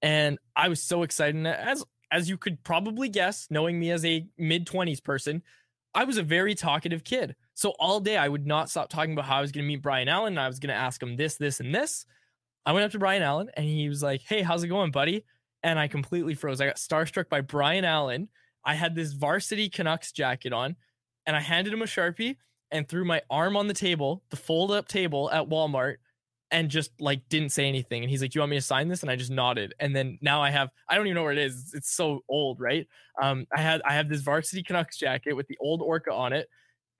[0.02, 1.44] and I was so excited.
[1.46, 5.42] As as you could probably guess, knowing me as a mid twenties person,
[5.94, 7.34] I was a very talkative kid.
[7.54, 9.82] So all day I would not stop talking about how I was going to meet
[9.82, 10.34] Bryan Allen.
[10.34, 12.06] And I was going to ask him this, this, and this.
[12.64, 15.24] I went up to Bryan Allen and he was like, Hey, how's it going, buddy?
[15.62, 16.60] And I completely froze.
[16.60, 18.28] I got starstruck by Bryan Allen.
[18.64, 20.76] I had this varsity Canucks jacket on
[21.26, 22.36] and I handed him a Sharpie
[22.70, 25.96] and threw my arm on the table, the fold up table at Walmart,
[26.50, 28.02] and just like didn't say anything.
[28.02, 29.74] And he's like, "You want me to sign this?" And I just nodded.
[29.78, 31.72] And then now I have I don't even know where it is.
[31.74, 32.86] It's so old, right?
[33.20, 36.48] Um, I had I have this varsity Canucks jacket with the old Orca on it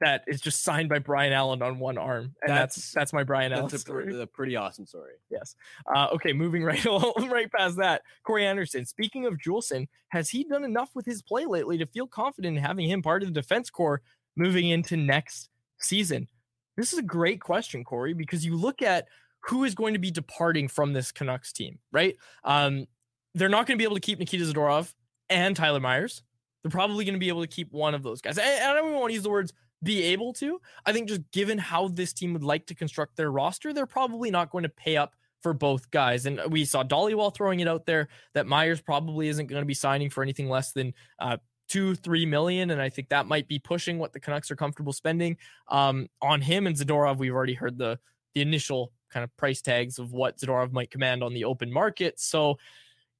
[0.00, 3.24] that is just signed by Bryan Allen on one arm, and that's that's, that's my
[3.24, 4.20] Bryan Allen That's a, story.
[4.20, 5.12] a pretty awesome story.
[5.30, 5.56] Yes.
[5.92, 8.02] Uh, okay, moving right along, right past that.
[8.24, 8.86] Corey Anderson.
[8.86, 12.62] Speaking of Juulsen, has he done enough with his play lately to feel confident in
[12.62, 14.02] having him part of the defense core
[14.36, 16.28] moving into next season?
[16.76, 19.08] This is a great question, Corey, because you look at
[19.40, 22.16] who is going to be departing from this Canucks team, right?
[22.44, 22.86] Um,
[23.34, 24.94] they're not going to be able to keep Nikita Zadorov
[25.28, 26.22] and Tyler Myers.
[26.62, 28.38] They're probably going to be able to keep one of those guys.
[28.38, 30.60] And I don't even want to use the words be able to.
[30.84, 34.30] I think just given how this team would like to construct their roster, they're probably
[34.30, 36.26] not going to pay up for both guys.
[36.26, 39.74] And we saw Dhaliwal throwing it out there that Myers probably isn't going to be
[39.74, 41.36] signing for anything less than uh,
[41.68, 42.70] two, three million.
[42.70, 45.36] And I think that might be pushing what the Canucks are comfortable spending
[45.68, 47.18] um, on him and Zadorov.
[47.18, 47.98] We've already heard the
[48.34, 52.20] the initial kind of price tags of what Zadorov might command on the open market.
[52.20, 52.58] So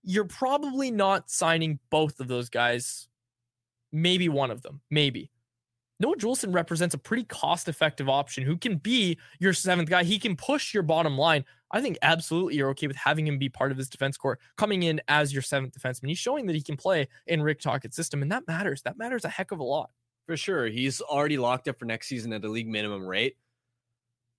[0.02, 3.08] you're probably not signing both of those guys.
[3.90, 5.30] Maybe one of them, maybe.
[6.00, 10.04] Noah Juulsen represents a pretty cost effective option who can be your seventh guy.
[10.04, 11.44] He can push your bottom line.
[11.70, 14.84] I think absolutely you're okay with having him be part of this defense core, coming
[14.84, 16.08] in as your seventh defenseman.
[16.08, 18.82] He's showing that he can play in Rick Tocchet's system, and that matters.
[18.82, 19.90] That matters a heck of a lot.
[20.26, 20.66] For sure.
[20.66, 23.36] He's already locked up for next season at a league minimum rate.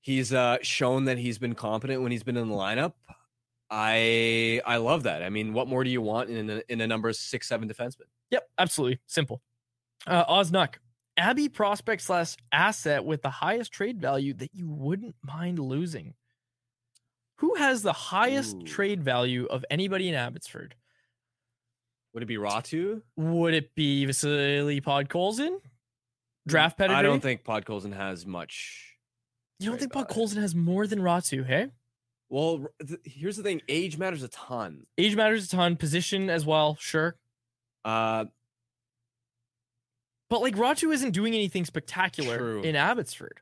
[0.01, 2.93] He's uh, shown that he's been competent when he's been in the lineup.
[3.69, 5.21] I I love that.
[5.21, 8.05] I mean, what more do you want in a, in a number six seven defenseman?
[8.31, 9.41] Yep, absolutely simple.
[10.07, 10.75] Uh, Oznuck,
[11.19, 16.13] Abby prospect slash asset with the highest trade value that you wouldn't mind losing.
[17.37, 18.63] Who has the highest Ooh.
[18.63, 20.75] trade value of anybody in Abbotsford?
[22.13, 23.01] Would it be Räty?
[23.17, 25.57] Would it be Vasily Podkolzin?
[26.47, 26.97] Draft pedigree?
[26.97, 28.95] I don't think Podkolzin has much.
[29.59, 29.91] you don't think.
[29.93, 31.67] Podkolzin has more than Räty, hey?
[32.29, 34.85] Well, th- here's the thing: age matters a ton.
[34.97, 37.15] Age matters a ton, position as well, sure.
[37.85, 38.25] Uh,
[40.29, 42.61] But like Räty isn't doing anything spectacular True.
[42.61, 43.39] in Abbotsford.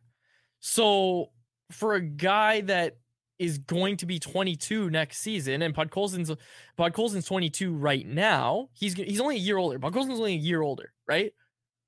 [0.60, 1.32] So
[1.72, 2.98] for a guy that
[3.40, 6.32] is going to be 22 next season, and Podkolzin's
[6.78, 8.70] Podkolzin's 22 right now.
[8.74, 9.80] He's he's only a year older.
[9.80, 11.34] Podkolzin's only a year older, right?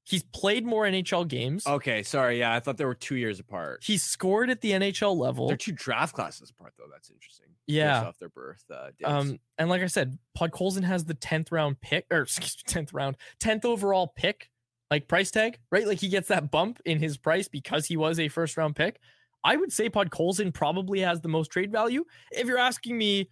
[0.04, 1.68] He's played more NHL games.
[1.68, 2.40] okay, sorry.
[2.40, 3.84] Yeah, I thought they were two years apart.
[3.84, 5.48] He scored at the NHL level.
[5.48, 6.88] They're two draft classes apart, though.
[6.92, 7.46] That's interesting.
[7.68, 8.06] Yeah.
[8.06, 9.04] off their birth uh, dates.
[9.04, 12.90] Um, and like I said, Podkolzin has the 10th round pick or excuse me, 10th
[12.92, 14.50] round, 10th overall pick,
[14.92, 15.88] like price tag, right?
[15.88, 19.00] Like he gets that bump in his price because he was a first round pick.
[19.44, 22.04] I would say Podkolzin probably has the most trade value.
[22.32, 23.30] If you're asking me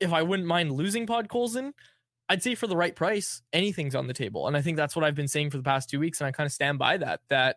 [0.00, 1.72] if I wouldn't mind losing Podkolzin,
[2.28, 4.46] I'd say for the right price, anything's on the table.
[4.46, 6.20] And I think that's what I've been saying for the past two weeks.
[6.20, 7.56] And I kind of stand by that, that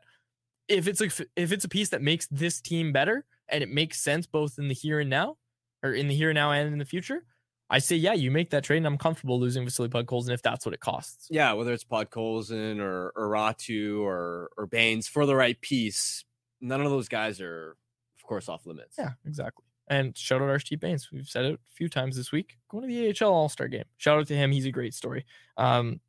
[0.68, 4.00] if it's a, if it's a piece that makes this team better and it makes
[4.02, 5.38] sense both in the here and now
[5.82, 7.24] or in the here and now and in the future,
[7.70, 10.66] I say, yeah, you make that trade, and I'm comfortable losing Vasily Podkolzin if that's
[10.66, 11.28] what it costs.
[11.30, 16.26] yeah, whether it's Podkolzin or or or or Bains for the right piece,
[16.62, 17.78] none of those guys are,
[18.18, 18.96] of course, off limits.
[18.98, 19.66] Yeah, exactly.
[19.88, 21.10] And shout out Archie Bains.
[21.12, 22.58] We've said it a few times this week.
[22.70, 23.86] Going to the AHL All Star game.
[23.98, 24.52] Shout out to him.
[24.52, 25.26] He's a great story.
[25.58, 26.00] Um,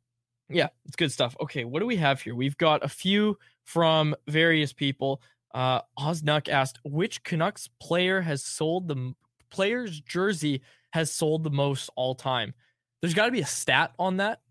[0.49, 1.35] yeah, it's good stuff.
[1.41, 2.35] Okay, what do we have here?
[2.35, 5.21] We've got a few from various people.
[5.53, 9.13] Uh, Oznuck asked, which Canucks player has sold the
[9.49, 12.53] player's jersey has sold the most all time?
[13.01, 14.41] There's got to be a stat on that,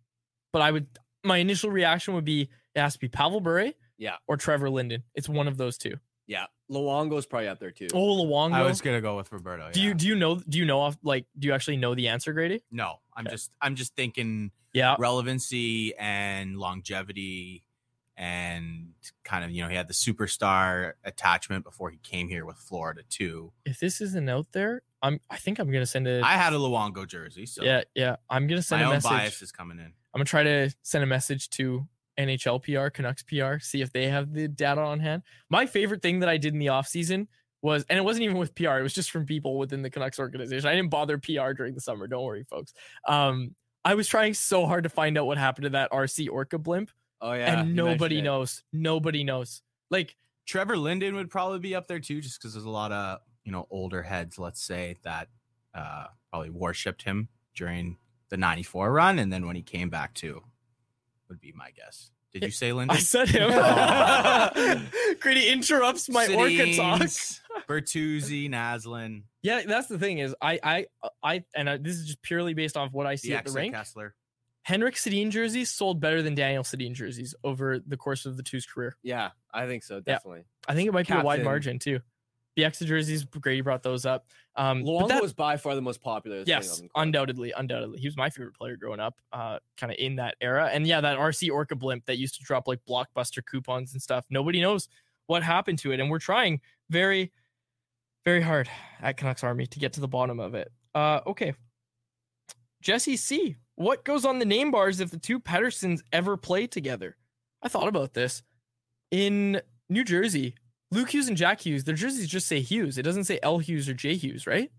[0.52, 0.86] but I would.
[1.24, 5.02] My initial reaction would be it has to be Pavel Bure Yeah, or Trevor Linden.
[5.14, 5.94] It's one of those two.
[6.26, 6.46] yeah.
[6.70, 7.88] Luongo's probably up there too.
[7.92, 8.52] Oh, Luongo.
[8.52, 9.70] I was gonna go with Roberto.
[9.72, 12.06] Do you do you know do you know off like do you actually know the
[12.08, 12.62] answer, Grady?
[12.70, 13.34] No, I'm Okay.
[13.34, 14.94] just I'm just thinking Yeah.
[15.00, 17.64] relevancy and longevity
[18.20, 18.88] and
[19.24, 23.00] kind of you know he had the superstar attachment before he came here with Florida
[23.08, 23.50] too.
[23.64, 26.22] If this isn't out there, I'm I think I'm gonna send it.
[26.22, 29.10] I had a Luongo jersey, so yeah yeah I'm gonna send my a own message.
[29.10, 29.86] bias is coming in.
[29.86, 34.08] I'm gonna try to send a message to NHL PR, Canucks PR, see if they
[34.08, 35.22] have the data on hand.
[35.48, 37.26] My favorite thing that I did in the offseason
[37.62, 38.78] was, and it wasn't even with PR.
[38.78, 40.68] It was just from people within the Canucks organization.
[40.68, 42.06] I didn't bother PR during the summer.
[42.06, 42.74] Don't worry, folks.
[43.08, 46.58] Um, I was trying so hard to find out what happened to that RC Orca
[46.58, 46.90] blimp,
[47.20, 48.62] Oh yeah, and nobody knows.
[48.72, 49.62] Nobody knows.
[49.90, 50.16] Like
[50.46, 53.52] Trevor Linden would probably be up there too, just because there's a lot of you
[53.52, 55.28] know older heads, let's say, that
[55.74, 57.98] uh, probably worshipped him during
[58.30, 60.42] the '94 run, and then when he came back too,
[61.28, 62.10] would be my guess.
[62.32, 62.96] Did you say Linden?
[62.96, 63.50] I said him.
[65.20, 67.02] Grady interrupts my Orca talk.
[67.68, 70.86] Bertuzzi, Naslund, Yeah, that's the thing is I I
[71.22, 73.54] I and I, this is just purely based off what I see at the DX
[73.54, 73.74] rink.
[73.74, 74.10] Kesler.
[74.70, 78.64] Henrik Sedin jerseys sold better than Daniel Sedin jerseys over the course of the two's
[78.64, 78.94] career.
[79.02, 79.98] Yeah, I think so.
[79.98, 80.44] Definitely.
[80.68, 81.98] I think it might be a wide margin too.
[82.54, 84.26] The Exa jerseys, Grady brought those up.
[84.54, 86.38] Um, Luongo that- was by far the most popular.
[86.38, 89.20] thing yes, undoubtedly, undoubtedly, he was my favorite player growing up.
[89.32, 92.44] Uh, kind of in that era, and yeah, that RC Orca blimp that used to
[92.44, 94.24] drop like blockbuster coupons and stuff.
[94.30, 94.88] Nobody knows
[95.26, 96.60] what happened to it, and we're trying
[96.90, 97.32] very,
[98.24, 100.70] very hard at Canucks Army to get to the bottom of it.
[100.94, 101.54] Uh, okay,
[102.80, 103.56] Jesse C.
[103.76, 107.16] What goes on the name bars if the two Petterssons ever play together?
[107.62, 108.42] I thought about this.
[109.10, 110.54] In New Jersey,
[110.90, 112.98] Luke Hughes and Jack Hughes, their jerseys just say Hughes.
[112.98, 114.70] It doesn't say L Hughes or J Hughes, right?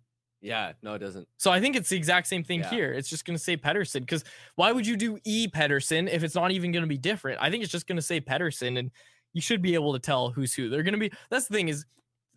[0.42, 1.28] Yeah, no, it doesn't.
[1.38, 2.70] So I think it's the exact same thing Yeah.
[2.70, 2.94] here.
[2.94, 4.24] It's just going to say Pettersson because
[4.56, 7.40] why would you do E Pettersson if it's not even going to be different?
[7.42, 8.90] I think it's just going to say Pettersson and
[9.34, 10.70] you should be able to tell who's who.
[10.70, 11.86] They're going to be, that's the thing is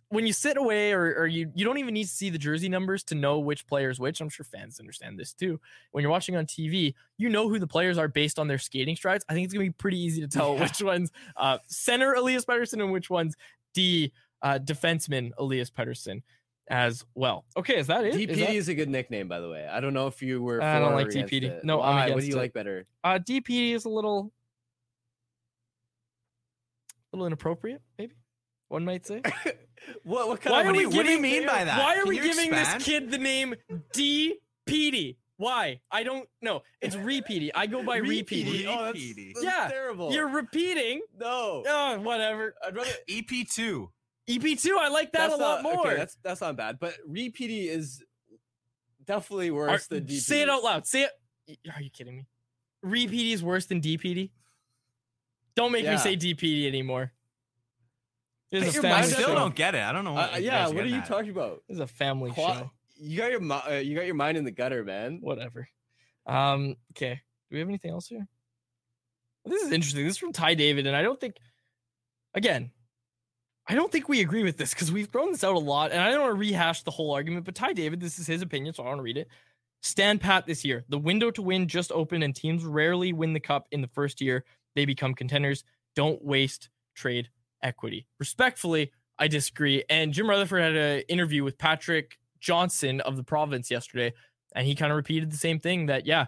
[0.09, 2.69] when you sit away or, or you, you don't even need to see the jersey
[2.69, 4.21] numbers to know which player's which.
[4.21, 5.59] I'm sure fans understand this too.
[5.91, 8.95] When you're watching on TV, you know who the players are based on their skating
[8.95, 9.25] strides.
[9.27, 10.61] I think it's going to be pretty easy to tell Yeah.
[10.61, 13.35] which ones uh, center Elias Pettersson and which ones
[13.73, 16.21] D uh, defenseman Elias Pettersson
[16.67, 17.45] as well.
[17.57, 18.13] Okay, is that it?
[18.13, 19.67] DPD that- is a good nickname, by the way.
[19.67, 20.61] I don't know if you were.
[20.61, 21.43] I don't like DPD.
[21.43, 21.63] it.
[21.65, 22.11] No, Why?
[22.11, 22.37] What do you it.
[22.37, 22.85] like better?
[23.03, 24.31] Uh, DPD is a little,
[27.11, 28.13] little inappropriate, maybe
[28.69, 29.21] one might say.
[30.03, 30.27] What?
[30.27, 30.67] What kind Why of?
[30.67, 31.77] are do we you- what do you mean by that?
[31.79, 32.79] Why are Can we giving expand?
[32.81, 33.53] this kid the name
[33.93, 34.39] D.
[34.67, 35.17] DPD?
[35.37, 35.81] Why?
[35.91, 36.63] I don't know.
[36.81, 37.51] It's repeaty.
[37.53, 38.65] I go by repeaty.
[38.67, 40.11] Oh, that's, that's Yeah, terrible.
[40.11, 41.01] You're repeating.
[41.19, 41.63] no.
[41.67, 42.55] Oh, whatever.
[42.65, 42.89] I'd rather.
[43.07, 43.87] EP2.
[44.27, 44.69] EP2.
[44.79, 45.85] I like that that's a lot more.
[45.87, 48.01] Okay, that's that's not bad, but repeaty is
[49.05, 50.19] definitely Are- worse than DPD.
[50.19, 50.87] say it out loud.
[50.87, 51.03] Say
[51.47, 51.59] it.
[51.75, 52.25] Are you kidding me?
[52.83, 54.31] Repeaty is worse than DPD.
[55.55, 55.97] Don't make me Yeah.
[55.97, 57.11] say DPD anymore.
[58.51, 59.35] This is Put a your I still show.
[59.35, 59.81] don't get it.
[59.81, 60.13] I don't know.
[60.13, 61.07] What Uh, yeah, what are you at.
[61.07, 61.63] talking about?
[61.67, 62.71] It's a family Qua- show.
[62.97, 65.17] You got your uh, you got your mind in the gutter, man.
[65.21, 65.67] whatever.
[66.25, 67.15] Um, okay.
[67.49, 68.27] Do we have anything else here?
[69.45, 70.03] This is interesting.
[70.05, 71.35] This is from Ty David, and I don't think,
[72.33, 72.71] again,
[73.67, 76.01] I don't think we agree with this because we've thrown this out a lot, and
[76.01, 77.45] I don't want to rehash the whole argument.
[77.45, 79.27] But Ty David, this is his opinion, so I want to read it.
[79.83, 80.83] Stand pat this year.
[80.89, 84.19] The window to win just opened, and teams rarely win the cup in the first
[84.21, 84.45] year.
[84.75, 85.63] They become contenders.
[85.95, 87.29] Don't waste trade
[87.65, 88.05] equity.
[88.19, 89.83] Respectfully, I disagree.
[89.89, 94.13] And Jim Rutherford had an interview with Patrick Johnston of the Province yesterday,
[94.55, 96.27] and he kind of repeated the same thing that yeah,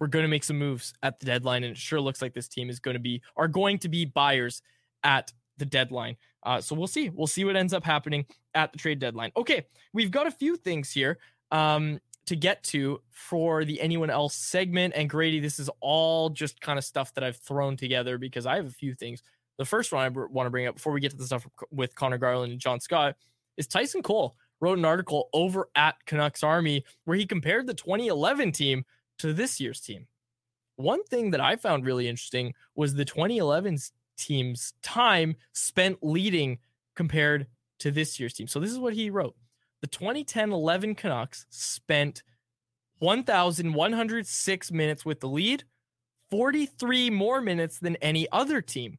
[0.00, 2.48] we're going to make some moves at the deadline, and it sure looks like this
[2.48, 4.62] team is going to be are going to be buyers
[5.04, 6.16] at the deadline.
[6.44, 7.10] Uh, so we'll see.
[7.10, 8.24] We'll see what ends up happening
[8.54, 9.32] at the trade deadline.
[9.36, 11.18] Okay, we've got a few things here
[11.50, 14.94] um, to get to for the anyone else segment.
[14.96, 18.56] And Grady, this is all just kind of stuff that I've thrown together because I
[18.56, 19.22] have a few things.
[19.58, 21.94] The first one I want to bring up before we get to the stuff with
[21.94, 23.16] Conor Garland and John Scott
[23.56, 28.52] is Tyson Cole wrote an article over at Canucks Army where he compared the 2011
[28.52, 28.84] team
[29.18, 30.06] to this year's team.
[30.76, 33.78] One thing that I found really interesting was the 2011
[34.16, 36.58] team's time spent leading
[36.94, 37.46] compared
[37.80, 38.46] to this year's team.
[38.46, 39.34] So this is what he wrote.
[39.80, 42.22] The 2010-11 Canucks spent
[43.00, 45.64] 1106 minutes with the lead,
[46.30, 48.98] 43 more minutes than any other team.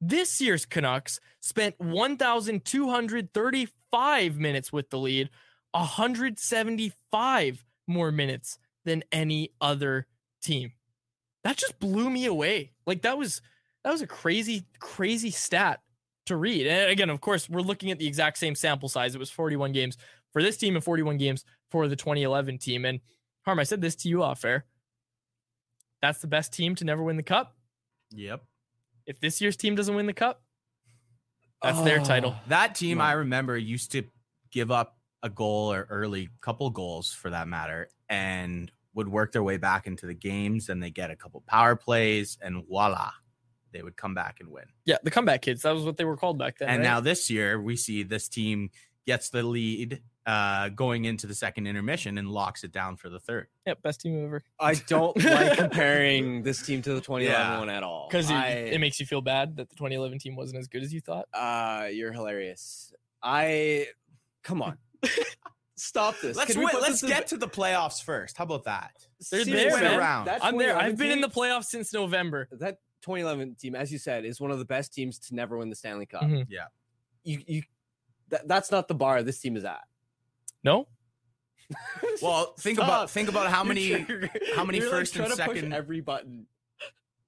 [0.00, 5.30] This year's Canucks spent 1,235 minutes with the lead,
[5.72, 10.08] 175 more minutes than any other
[10.42, 10.72] team.
[11.42, 12.72] That just blew me away.
[12.86, 13.40] Like that was
[13.84, 15.80] that was a crazy, crazy stat
[16.26, 16.66] to read.
[16.66, 19.14] And again, of course, we're looking at the exact same sample size.
[19.14, 19.98] It was 41 games
[20.32, 22.86] for this team and 41 games for the 2011 team.
[22.86, 23.00] And
[23.44, 24.64] Harm, I said this to you off air.
[26.00, 27.54] That's the best team to never win the cup.
[28.10, 28.42] Yep.
[29.06, 30.42] If this year's team doesn't win the cup,
[31.62, 32.04] that's their oh.
[32.04, 32.34] title.
[32.48, 34.02] That team I remember used to
[34.50, 39.42] give up a goal or early couple goals for that matter and would work their
[39.42, 43.10] way back into the games and they get a couple power plays and voila
[43.72, 45.62] they would come back and win Yeah, the comeback kids.
[45.62, 46.68] That was what they were called back then.
[46.68, 46.84] and right?
[46.84, 48.70] now this year we see this team
[49.06, 53.20] gets the lead uh going into the second intermission and locks it down for the
[53.20, 54.42] third Yep, best team ever.
[54.58, 57.58] I don't like comparing this team to the 2011 Yeah.
[57.58, 58.08] one at all.
[58.10, 58.34] Because it,
[58.74, 61.26] it makes you feel bad that the 2011 team wasn't as good as you thought.
[61.34, 62.92] Uh, you're hilarious.
[63.22, 63.88] I
[64.42, 64.78] come on.
[65.76, 66.36] Stop this.
[66.36, 68.38] Let's Can we wait, let's this in- get to the playoffs first.
[68.38, 68.92] How about that?
[69.30, 69.98] They're Seriously, there, man.
[69.98, 70.24] around.
[70.26, 70.76] that I'm there.
[70.76, 72.48] I've been in the playoffs since November.
[72.52, 75.70] that 2011 team, as you said, is one of the best teams to never win
[75.70, 76.22] the Stanley Cup.
[76.22, 76.46] Mhm.
[76.48, 76.66] Yeah.
[77.24, 77.62] You you
[78.28, 79.82] that, that's not the bar this team is at.
[80.64, 80.88] No,
[82.22, 82.88] Well, think Stop.
[82.88, 84.06] about think about how You're many
[84.54, 86.46] how many you're, first like, and trying to push second- every button.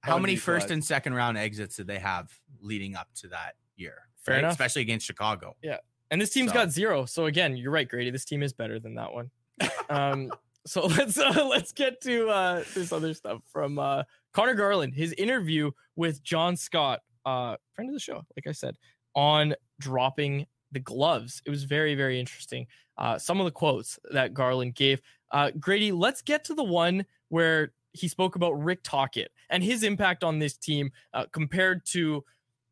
[0.02, 2.30] how many first and second round exits did they have
[2.60, 4.08] leading up to that year?
[4.24, 4.52] Fair enough.
[4.52, 5.54] Especially against Chicago.
[5.62, 5.78] Yeah,
[6.10, 7.04] and this team's So- got zero.
[7.06, 8.10] So again, you're right, Grady.
[8.10, 9.30] This team is better than that one.
[9.90, 10.30] um,
[10.66, 14.94] so let's uh, let's get to uh, this other stuff from uh, Conor Garland.
[14.94, 18.76] His interview with John Scott, uh, friend of the show, like I said,
[19.14, 21.40] on dropping the gloves.
[21.46, 22.66] It was very very interesting.
[22.98, 25.00] Uh, some of the quotes that Garland gave.
[25.30, 29.82] Uh, Grady, let's get to the one where he spoke about Rick Tocchet and his
[29.82, 32.24] impact on this team uh, compared to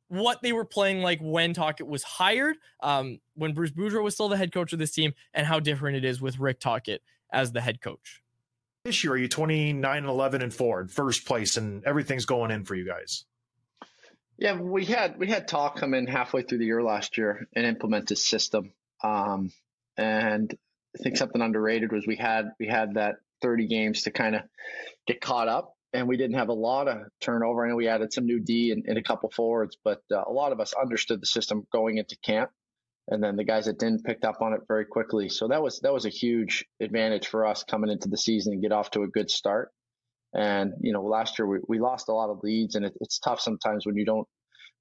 [0.09, 4.29] what they were playing like when Tocchet was hired, um, when Bruce Boudreau was still
[4.29, 7.03] the head coach of this team, and how different it is with Rick Tocchet
[7.33, 8.23] as the head coach.
[8.85, 12.65] This year, are you 29, 11, and 4 in first place, and everything's going in
[12.65, 13.25] for you guys?
[14.37, 17.65] Yeah, we had we had Tocchet come in halfway through the year last year and
[17.65, 18.73] implement his system.
[19.03, 19.53] Um,
[19.97, 20.55] and
[20.99, 24.43] I think something underrated was we had we had that 30 games to kind of
[25.07, 27.65] get caught up, and we didn't have a lot of turnover.
[27.65, 30.33] I know we added some new D and, and a couple forwards, but uh, a
[30.33, 32.51] lot of us understood the system going into camp,
[33.09, 35.29] and then the guys that didn't picked up on it very quickly.
[35.29, 38.63] So that was that was a huge advantage for us coming into the season and
[38.63, 39.71] get off to a good start.
[40.33, 43.19] And you know, last year we, we lost a lot of leads, and it, it's
[43.19, 44.29] tough sometimes when you don't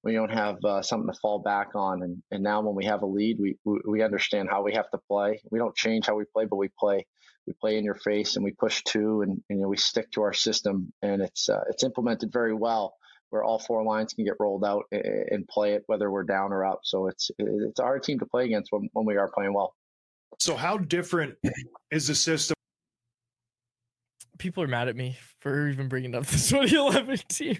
[0.03, 2.03] when you don't have uh, something to fall back on.
[2.03, 4.91] And, and now when we have a lead, we, we we understand how we have
[4.91, 5.41] to play.
[5.49, 7.07] We don't change how we play, but we play
[7.47, 10.11] we play in your face and we push two, and, and you know we stick
[10.11, 12.95] to our system, and it's uh, it's implemented very well.
[13.29, 16.53] Where all four lines can get rolled out and, and play it, whether we're down
[16.53, 16.81] or up.
[16.83, 19.73] So it's it's our team to play against when, when we are playing well.
[20.39, 21.35] So, how different
[21.91, 22.55] is the system?
[24.37, 27.57] People are mad at me for even bringing up the 2011 team.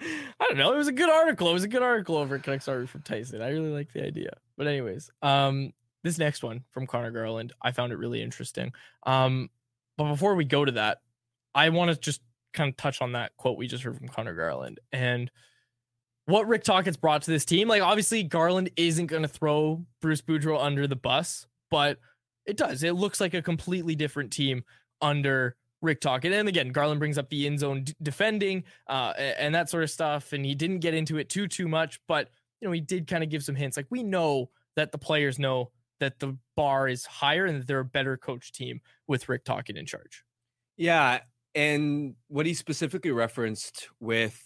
[0.00, 0.72] I don't know.
[0.72, 1.50] It was a good article.
[1.50, 3.42] It was a good article over at Canucks Army from Tyson.
[3.42, 4.30] I really like the idea.
[4.56, 5.72] But anyways, um,
[6.04, 8.72] this next one from Conor Garland, I found it really interesting.
[9.06, 9.50] Um,
[9.96, 10.98] but before we go to that,
[11.54, 12.20] I want to just
[12.52, 15.30] kind of touch on that quote we just heard from Conor Garland and
[16.26, 17.68] what Rick Tocchet's brought to this team.
[17.68, 21.98] Like, obviously, Garland isn't going to throw Bruce Boudreau under the bus, but
[22.46, 22.82] it does.
[22.82, 24.64] It looks like a completely different team
[25.00, 26.32] under Rick Tocchet.
[26.32, 29.90] And again, Garland brings up the end zone d- defending uh, and that sort of
[29.90, 30.32] stuff.
[30.32, 33.22] And he didn't get into it too, too much, but you know, he did kind
[33.22, 33.76] of give some hints.
[33.76, 35.70] Like we know that the players know
[36.00, 39.76] that the bar is higher and that they're a better coach team with Rick Tocchet
[39.76, 40.24] in charge.
[40.76, 41.20] Yeah,
[41.54, 44.40] and what he specifically referenced with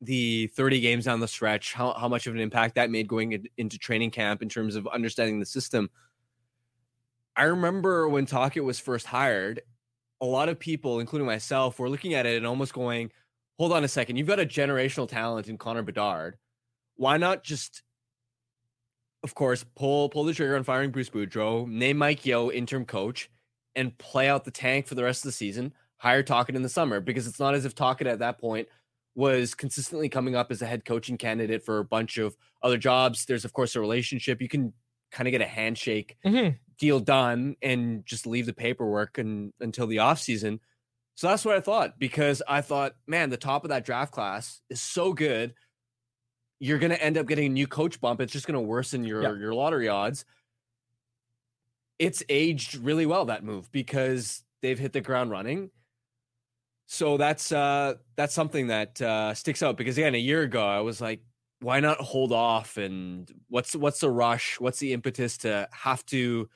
[0.00, 3.32] the 30 games down the stretch, how, how much of an impact that made going
[3.32, 5.88] in- into training camp in terms of understanding the system.
[7.36, 9.62] I remember when Tocchet was first hired,
[10.24, 13.12] a lot of people, including myself, were looking at it and almost going,
[13.58, 16.38] hold on a second, you've got a generational talent in Connor Bedard.
[16.96, 17.82] Why not just,
[19.22, 23.30] of course, pull pull the trigger on firing Bruce Boudreau, name Mike Yeo interim coach,
[23.76, 26.68] and play out the tank for the rest of the season, hire Tocchet in the
[26.68, 28.68] summer because it's not as if Tocchet at that point
[29.14, 33.26] was consistently coming up as a head coaching candidate for a bunch of other jobs.
[33.26, 34.40] There's of course a relationship.
[34.40, 34.72] You can
[35.12, 36.56] kind of get a handshake Mm-hmm.
[36.78, 40.60] Deal done and just leave the paperwork and, until the offseason.
[41.16, 44.60] So that's what I thought because I thought, man, the top of that draft class
[44.68, 45.54] is so good.
[46.58, 48.20] You're going to end up getting a new coach bump.
[48.20, 49.34] It's just going to worsen your Yeah.
[49.34, 50.24] your lottery odds.
[51.98, 55.70] It's aged really well that move because they've hit the ground running.
[56.86, 60.80] So that's uh that's something that uh sticks out because again a year ago I
[60.80, 61.22] was like
[61.60, 66.48] why not hold off and what's what's the rush what's the impetus to have to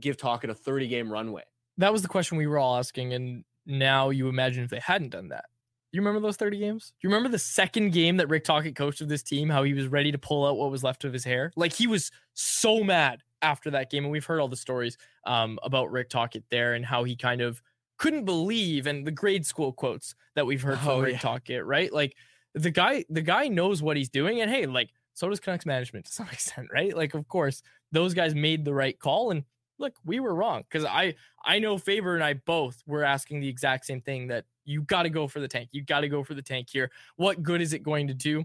[0.00, 1.42] give Tocchet a 30 game runway
[1.78, 3.12] That was the question we were all asking.
[3.12, 5.46] And now you imagine if they hadn't done that.
[5.92, 6.92] You remember those 30 games?
[7.00, 9.74] Do you remember the second game that Rick Tocchet coached of this team, how he
[9.74, 11.52] was ready to pull out what was left of his hair?
[11.54, 14.04] Like he was so mad after that game.
[14.04, 17.42] And we've heard all the stories um, about Rick Tocchet there and how he kind
[17.42, 17.62] of
[17.98, 21.18] couldn't believe and the grade school quotes that we've heard from Oh, Rick yeah.
[21.18, 21.92] Tocchet, right?
[21.92, 22.16] Like
[22.54, 24.40] the guy, the guy knows what he's doing.
[24.40, 26.96] And hey, like so does Canucks management to some extent, right?
[26.96, 27.62] Like, of course,
[27.92, 29.30] those guys made the right call.
[29.30, 29.44] And
[29.78, 31.14] look, we were wrong because I
[31.44, 35.02] I know Faber and I both were asking the exact same thing that you got
[35.02, 35.70] to go for the tank.
[35.72, 36.90] You got to go for the tank here.
[37.16, 38.44] What good is it going to do?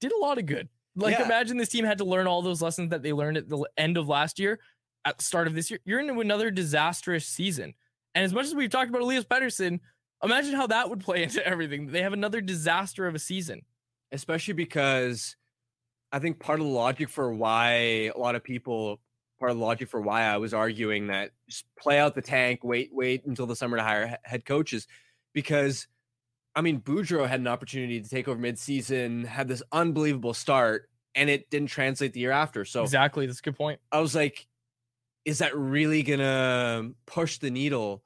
[0.00, 0.68] Did a lot of good.
[0.94, 1.24] Like Yeah.
[1.24, 3.96] imagine this team had to learn all those lessons that they learned at the end
[3.96, 4.60] of last year,
[5.04, 5.80] at the start of this year.
[5.84, 7.74] You're into another disastrous season.
[8.14, 9.80] And as much as we've talked about Elias Pettersson,
[10.22, 11.88] imagine how that would play into everything.
[11.88, 13.62] They have another disaster of a season.
[14.12, 15.36] especially because
[16.12, 19.00] I think part of the logic for why a lot of people,
[19.38, 22.60] part of the logic for why I was arguing that just play out the tank,
[22.62, 24.86] wait, wait until the summer to hire head coaches,
[25.32, 25.86] because
[26.54, 31.28] I mean, Boudreau had an opportunity to take over midseason, had this unbelievable start, and
[31.28, 32.64] it didn't translate the year after.
[32.64, 33.78] So exactly, that's a good point.
[33.92, 34.46] I was like,
[35.26, 38.02] is that really gonna push the needle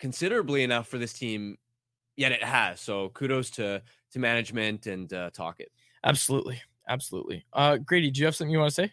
[0.00, 1.56] considerably enough for this team?
[2.16, 2.80] Yet it has.
[2.80, 3.82] So kudos to
[4.12, 5.70] to management and uh, Tocchet.
[6.04, 7.46] Absolutely, absolutely.
[7.52, 8.92] Uh, Grady, do you have something you want to say?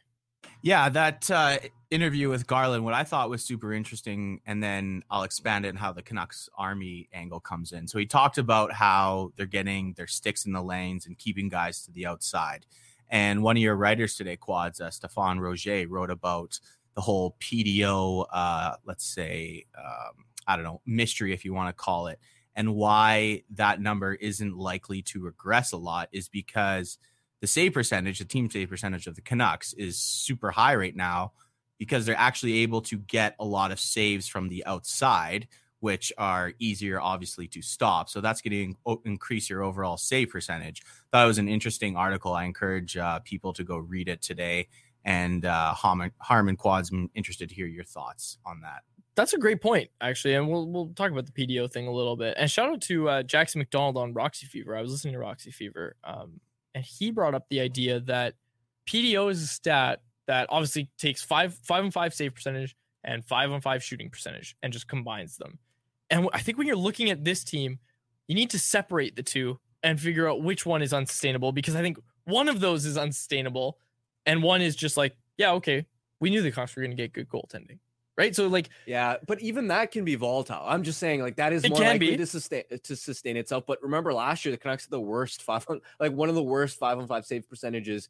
[0.62, 1.57] Yeah, that uh,
[1.89, 5.76] interview with Garland, what I thought was super interesting, and then I'll expand it on
[5.78, 7.88] how the Canucks Army angle comes in.
[7.88, 11.84] So he talked about how they're getting their sticks in the lanes and keeping guys
[11.84, 12.66] to the outside.
[13.10, 16.60] And one of your writers today, Quads, uh, Stephan Roget, wrote about
[16.93, 21.84] the whole PDO, uh, let's say, um, I don't know, mystery, if you want to
[21.84, 22.20] call it,
[22.55, 26.97] and why that number isn't likely to regress a lot is because
[27.42, 31.34] the save percentage, the team save percentage of the Canucks is super high right now
[31.78, 35.48] because they're actually able to get a lot of saves from the outside,
[35.80, 38.10] which are easier, obviously, to stop.
[38.10, 40.84] So that's going to increase your overall save percentage.
[41.14, 42.34] That was an interesting article.
[42.34, 44.68] I encourage uh, people to go read it today.
[45.06, 48.84] And uh, Harman, Harman Quads, I'm interested to hear your thoughts on that
[49.20, 52.16] that's a great point, actually, and we'll we'll talk about the PDO thing a little
[52.16, 52.36] bit.
[52.38, 54.78] And shout out to uh, Jackson McDonald on Roxy Fever.
[54.78, 56.40] I was listening to Roxy Fever, um,
[56.80, 58.36] and he brought up the idea that
[58.88, 62.74] PDO is a stat that obviously takes five five and five save percentage
[63.04, 65.60] and five on five shooting percentage and just combines them.
[66.10, 67.80] And I think when you're looking at this team,
[68.30, 71.82] you need to separate the two and figure out which one is unsustainable because I
[71.82, 73.78] think one of those is unsustainable
[74.26, 75.86] and one is just like, yeah, okay,
[76.22, 77.80] we knew the Canucks were going to get good goaltending
[78.20, 78.36] right?
[78.36, 80.62] So like, yeah, but even that can be volatile.
[80.64, 82.18] I'm just saying, like that is more likely be.
[82.18, 83.64] to sustain to sustain itself.
[83.66, 86.44] But remember, last year the Canucks had the worst five, on, like one of the
[86.44, 88.10] worst five on five save percentages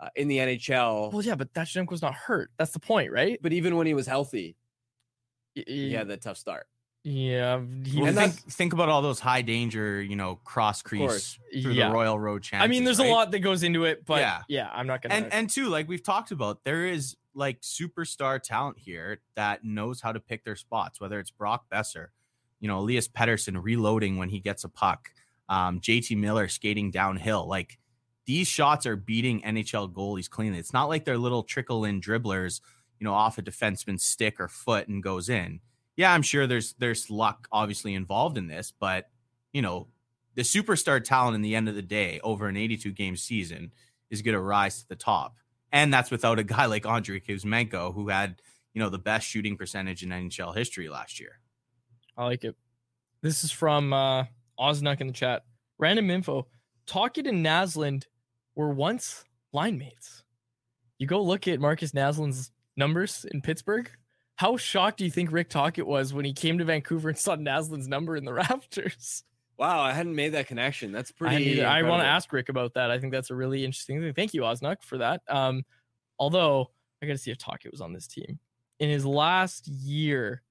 [0.00, 1.12] uh, in the NHL.
[1.12, 2.50] Well, yeah, but that was not hurt.
[2.56, 3.38] That's the point, right?
[3.42, 4.56] But even when he was healthy,
[5.54, 6.66] y- he had that tough start.
[7.04, 7.60] Yeah,
[7.96, 11.88] well, think, think about all those high danger, you know, cross crease through yeah.
[11.88, 12.64] the Royal Road chances.
[12.64, 13.08] I mean, there's right?
[13.08, 15.14] a lot that goes into it, but yeah, yeah I'm not gonna.
[15.14, 20.00] And and two, like we've talked about, there is like superstar talent here that knows
[20.00, 22.08] how to pick their spots, whether it's Brock Boeser,
[22.60, 25.10] you know, Elias Pettersson reloading when he gets a puck,
[25.48, 27.48] um, JT Miller skating downhill.
[27.48, 27.78] Like
[28.26, 30.60] these shots are beating NHL goalies cleanly.
[30.60, 32.60] It's not like they're little trickle in dribblers,
[33.00, 35.58] you know, off a defenseman's stick or foot and goes in
[35.96, 39.10] yeah, I'm sure there's there's luck obviously involved in this, but
[39.52, 39.88] you know,
[40.34, 43.72] the superstar talent in the end of the day over an 82 game season
[44.10, 45.36] is going to rise to the top.
[45.70, 48.40] And that's without a guy like Andrei Kuzmenko who had,
[48.74, 51.38] you know, the best shooting percentage in NHL history last year.
[52.16, 52.56] I like it.
[53.22, 54.24] This is from uh
[54.58, 55.44] Osnuck in the chat.
[55.78, 56.46] Random info.
[56.86, 58.04] Tocchet and Naslund
[58.54, 60.22] were once line mates.
[60.98, 63.90] You go look at Markus Naslund's numbers in Pittsburgh.
[64.36, 67.36] How shocked do you think Rick Tocchet was when he came to Vancouver and saw
[67.36, 69.22] Naslund's number in the Raptors?
[69.58, 70.90] Wow, I hadn't made that connection.
[70.90, 71.62] That's pretty.
[71.62, 72.90] I, I want to ask Rick about that.
[72.90, 74.12] I think that's a really interesting thing.
[74.14, 75.22] Thank you, Osnuck, for that.
[75.28, 75.64] Um,
[76.18, 76.70] although
[77.02, 78.38] I got to see if Tocchet was on this team
[78.80, 80.42] in his last year.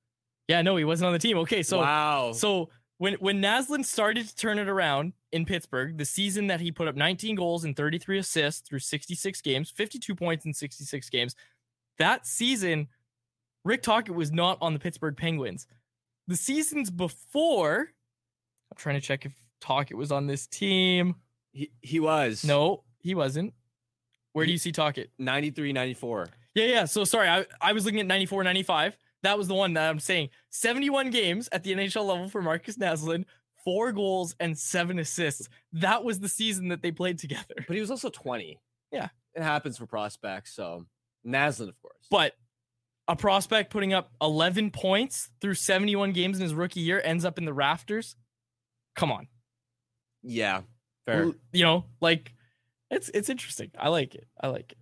[0.48, 1.38] Yeah, no, he wasn't on the team.
[1.40, 2.32] Okay, so wow.
[2.32, 6.72] So when when Naslund started to turn it around in Pittsburgh, the season that he
[6.72, 11.36] put up 19 goals and 33 assists through 66 games, 52 points in 66 games,
[11.98, 12.88] that season
[13.64, 15.68] Rick Tocchet was not on the Pittsburgh Penguins.
[16.28, 17.80] The seasons before,
[18.72, 21.16] I'm trying to check if Tocchet was on this team.
[21.52, 22.44] He he was.
[22.44, 23.54] No, he wasn't.
[24.34, 25.12] Where do you see Tocchet?
[25.20, 26.28] 93, 94.
[26.56, 26.86] Yeah, yeah.
[26.86, 28.98] So sorry, I, I was looking at 94, 95.
[29.24, 30.30] That was the one that I'm saying.
[30.50, 33.26] 71 games at the NHL level for Markus Naslund,
[33.64, 35.48] four goals and seven assists.
[35.74, 37.56] That was the season that they played together.
[37.68, 38.60] But he was also 20.
[38.92, 39.10] Yeah.
[39.36, 40.54] It happens for prospects.
[40.54, 40.86] So
[41.26, 42.08] Naslund, of course.
[42.10, 42.34] But
[43.08, 47.38] a prospect putting up 11 points through 71 games in his rookie year ends up
[47.38, 48.16] in the rafters.
[48.96, 49.28] Come on.
[50.24, 50.62] Yeah.
[51.06, 51.32] Fair.
[51.52, 52.34] You know, like
[52.90, 53.72] it's it's interesting.
[53.78, 54.28] I like it.
[54.40, 54.78] I like it.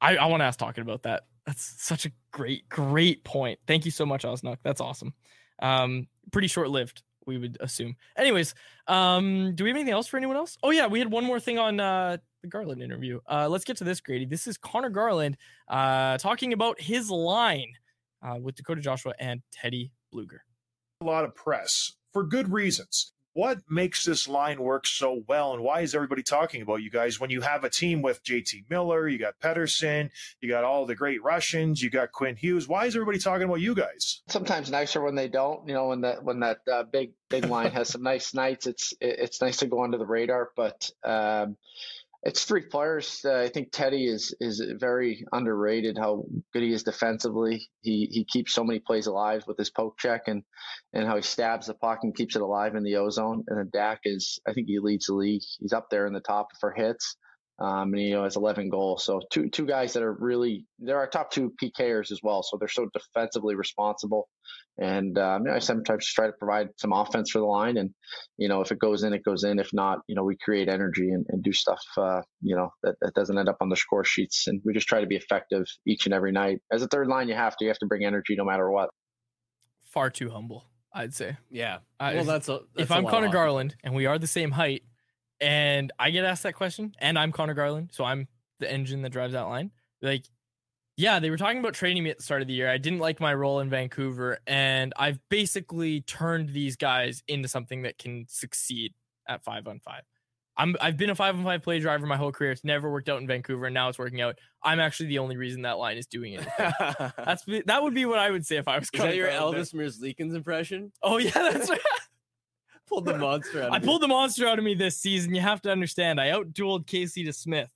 [0.00, 1.24] I, I want to ask Tocchet about that.
[1.46, 3.58] That's such a great, great point.
[3.66, 4.58] Thank you so much, Osnuck.
[4.62, 5.14] That's awesome.
[5.60, 7.96] Um, pretty short lived, we would assume.
[8.16, 8.54] Anyways,
[8.86, 10.58] um, do we have anything else for anyone else?
[10.62, 13.20] Oh yeah, we had one more thing on uh the Garland interview.
[13.30, 14.24] Uh, let's get to this, Grady.
[14.24, 15.36] This is Conor Garland
[15.68, 17.72] uh, talking about his line
[18.22, 20.38] uh, with Dakota Joshua and Teddy Blueger.
[21.00, 23.12] A lot of press for good reasons.
[23.34, 27.20] What makes this line work so well, and why is everybody talking about you guys
[27.20, 30.10] when you have a team with JT Miller, you got Pettersson,
[30.40, 32.66] you got all the great Russians, you got Quinn Hughes?
[32.66, 34.22] Why is everybody talking about you guys?
[34.26, 35.68] Sometimes nicer when they don't.
[35.68, 38.92] You know, when that when that uh, big big line has some nice nights, it's
[39.00, 40.50] it's nice to go under the radar.
[40.56, 41.56] But um,
[42.24, 43.20] It's three players.
[43.24, 45.96] Uh, I think Teddy is is very underrated.
[45.96, 47.68] How good he is defensively.
[47.80, 50.42] He he keeps so many plays alive with his poke check and
[50.92, 53.44] and how he stabs the puck and keeps it alive in the ozone.
[53.46, 55.42] And then Dak is I think he leads the league.
[55.60, 57.16] He's up there in the top for hits.
[57.60, 59.04] Um, and you know has 11 goals.
[59.04, 62.42] So two two guys that are really they're our top two PKers as well.
[62.44, 64.28] So they're so defensively responsible,
[64.78, 67.76] and um, you know, I sometimes try to provide some offense for the line.
[67.76, 67.90] And
[68.36, 69.58] you know if it goes in, it goes in.
[69.58, 72.94] If not, you know we create energy and, and do stuff uh, you know that,
[73.00, 74.46] that doesn't end up on the score sheets.
[74.46, 76.60] And we just try to be effective each and every night.
[76.72, 78.90] As a third line, you have to you have to bring energy no matter what.
[79.82, 81.38] Far too humble, I'd say.
[81.50, 81.78] Yeah.
[81.98, 82.60] I- well, that's a.
[82.74, 84.82] That's if a I'm lot Conor Garland and we are the same height,
[85.40, 88.28] and I get asked that question, and I'm Conor Garland, so I'm
[88.60, 89.70] the engine that drives that line.
[90.02, 90.24] Like,
[90.96, 92.68] yeah, they were talking about trading me at the start of the year.
[92.68, 97.82] I didn't like my role in Vancouver, and I've basically turned these guys into something
[97.82, 98.94] that can succeed
[99.28, 100.02] at five on five.
[100.58, 102.50] I'm I've been a five on five play driver my whole career.
[102.50, 104.38] It's never worked out in Vancouver, and now it's working out.
[104.62, 106.46] I'm actually the only reason that line is doing it.
[106.58, 108.90] That's that would be what I would say if I was.
[108.92, 109.28] Is that your.
[109.28, 110.90] Elvis Merzlikins impression?
[111.00, 111.80] Oh yeah, that's right.
[112.88, 113.72] Pulled the monster out.
[113.72, 113.82] I you.
[113.82, 115.34] pulled the monster out of me this season.
[115.34, 116.20] You have to understand.
[116.20, 117.68] I outdueled Casey DeSmith.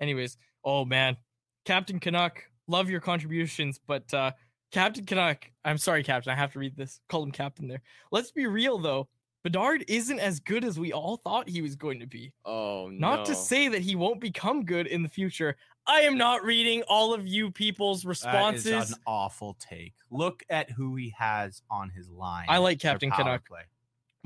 [0.00, 1.16] Anyways, oh man,
[1.64, 4.32] Captain Canuck, love your contributions, but uh
[4.70, 7.00] Captain Canuck, I'm sorry, Captain, I have to read this.
[7.08, 7.80] Call him Captain there.
[8.12, 9.08] Let's be real though.
[9.44, 12.32] Bedard isn't as good as we all thought he was going to be.
[12.44, 15.56] Oh Not to say that he won't become good in the future.
[15.86, 18.66] I am not reading all of you people's responses.
[18.66, 19.94] is an awful take.
[20.10, 22.44] Look at who he has on his line.
[22.46, 23.46] I like Captain Canuck.
[23.48, 23.62] play.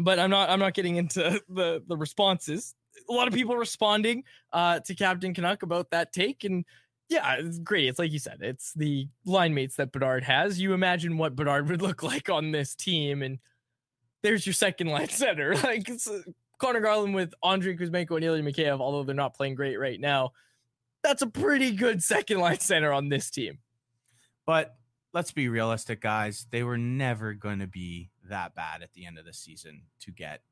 [0.03, 2.75] But I'm not I'm not getting into the the responses.
[3.09, 6.65] A lot of people responding uh to Captain Canuck about that take and
[7.13, 7.89] yeah, it's great.
[7.89, 10.61] It's like you said, it's the line mates that Bedard has.
[10.61, 13.39] You imagine what Bedard would look like on this team, and
[14.23, 15.55] there's your second line center.
[15.57, 16.23] Like it's uh,
[16.59, 20.33] Conor Garland with Andrei Kuzmenko and Ilya Mikheyev, although they're not playing great right now.
[21.03, 23.59] That's a pretty good second line center on this team.
[24.47, 24.75] But
[25.13, 26.47] let's be realistic, guys.
[26.51, 30.11] They were never going to be that bad at the end of the season to
[30.11, 30.43] get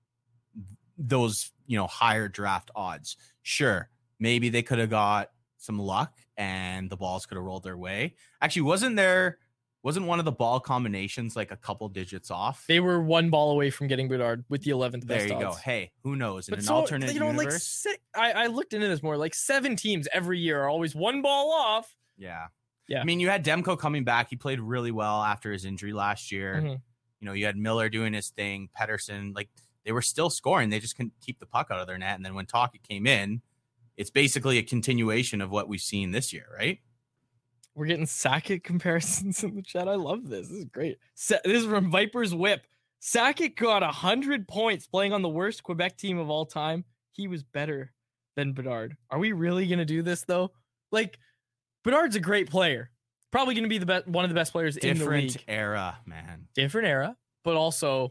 [0.99, 3.17] those, you know, higher draft odds.
[3.43, 7.77] Sure, maybe they could have got some luck and the balls could have rolled their
[7.77, 8.15] way.
[8.41, 9.39] Actually, wasn't there
[9.83, 12.65] wasn't one of the ball combinations like a couple digits off?
[12.69, 15.53] They were one ball away from getting Bedard with the 11th there you go.
[15.53, 16.49] Hey, who knows?
[16.49, 19.03] In But an so, alternate you know, like universe, six, I, I looked into this
[19.03, 19.17] more.
[19.17, 21.95] Like seven teams every year are always one ball off.
[22.19, 22.49] Yeah.
[22.89, 23.01] Yeah.
[23.01, 24.29] I mean, you had Demko coming back.
[24.29, 26.57] He played really well after his injury last year.
[26.63, 26.81] Mhm.
[27.21, 29.49] You know, you had Miller doing his thing, Pettersson, like
[29.85, 30.71] they were still scoring.
[30.71, 32.17] They just couldn't keep the puck out of their net.
[32.17, 33.43] And then when Tocchet came in,
[33.97, 36.79] it's basically a continuation of what we've seen this year, right?
[37.75, 39.89] We're getting Sakic comparisons in the chat.
[39.89, 40.49] I love this.
[40.49, 40.99] This is great.
[41.15, 42.67] Sa- this is from Viper's Whip.
[43.03, 46.85] Sakic got 100 points playing on the worst Quebec team of all time.
[47.13, 47.93] He was better
[48.37, 48.97] than Bedard.
[49.11, 50.53] Are we really going to do this, though?
[50.93, 51.19] Like,
[51.83, 52.91] Bedard's a great player.
[53.31, 55.45] Probably going to be the best, one of the best players in the Different league.
[55.47, 56.49] era, man.
[56.55, 58.11] different era, but also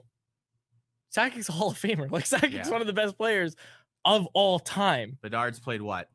[1.09, 2.09] Sakic's a Hall of Famer.
[2.11, 2.69] Like Sakic's Yeah.
[2.69, 3.55] one of the best players
[4.05, 5.17] of all time.
[5.21, 6.09] Bedard's played what?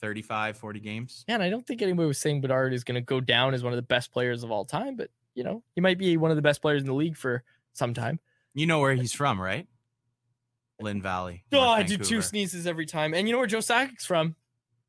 [0.00, 1.24] 35, 40 games?
[1.28, 3.72] Man, I don't think anybody was saying Bedard is going to go down as one
[3.72, 6.36] of the best players of all time, but you know, he might be one of
[6.36, 8.18] the best players in the league for some time.
[8.54, 9.66] You know where he's from, right?
[10.80, 11.44] Lynn Valley.
[11.52, 13.14] Oh, I do two sneezes every time.
[13.14, 14.34] And you know where Joe Sakic's from?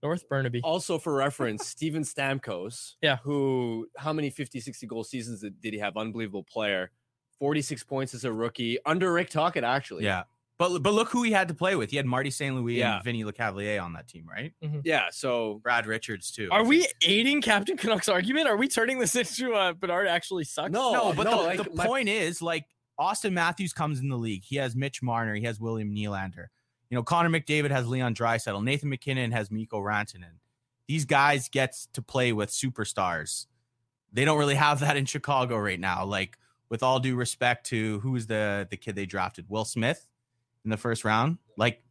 [0.04, 0.62] North Burnaby.
[0.64, 3.18] Also, for reference, Steven Stamkos, Yeah.
[3.24, 5.98] who how many 50, 60 goal seasons did did he have?
[5.98, 6.92] Unbelievable player.
[7.40, 10.04] 46 points as a rookie under Rick Tocchet, actually.
[10.06, 10.24] Yeah.
[10.60, 11.90] But but look who he had to play with.
[11.90, 12.56] He had Marty St.
[12.56, 12.96] Louis Yeah.
[12.98, 14.54] and Vinny LeCavalier on that team, right?
[14.84, 15.08] Yeah.
[15.12, 16.48] So Brad Richards too.
[16.52, 18.48] Are we aiding Captain Canuck's argument?
[18.48, 20.72] Are we turning this into uh, Bedard actually sucks?
[20.72, 22.66] no, but no, the, like, the my- point is like
[23.00, 24.44] Auston Matthews comes in the league.
[24.46, 25.34] He has Mitch Marner.
[25.34, 26.46] He has William Nylander.
[26.94, 28.64] You know, Connor McDavid has Leon Draisaitl.
[28.64, 30.38] Nathan MacKinnon has Mikko Rantanen.
[30.88, 33.48] These guys get to play with superstars.
[34.12, 36.06] They don't really have that in Chicago right now.
[36.06, 36.38] Like,
[36.70, 40.08] with all due respect to who's the the kid they drafted, Will Smith
[40.64, 41.40] in the first round.
[41.58, 41.82] Like,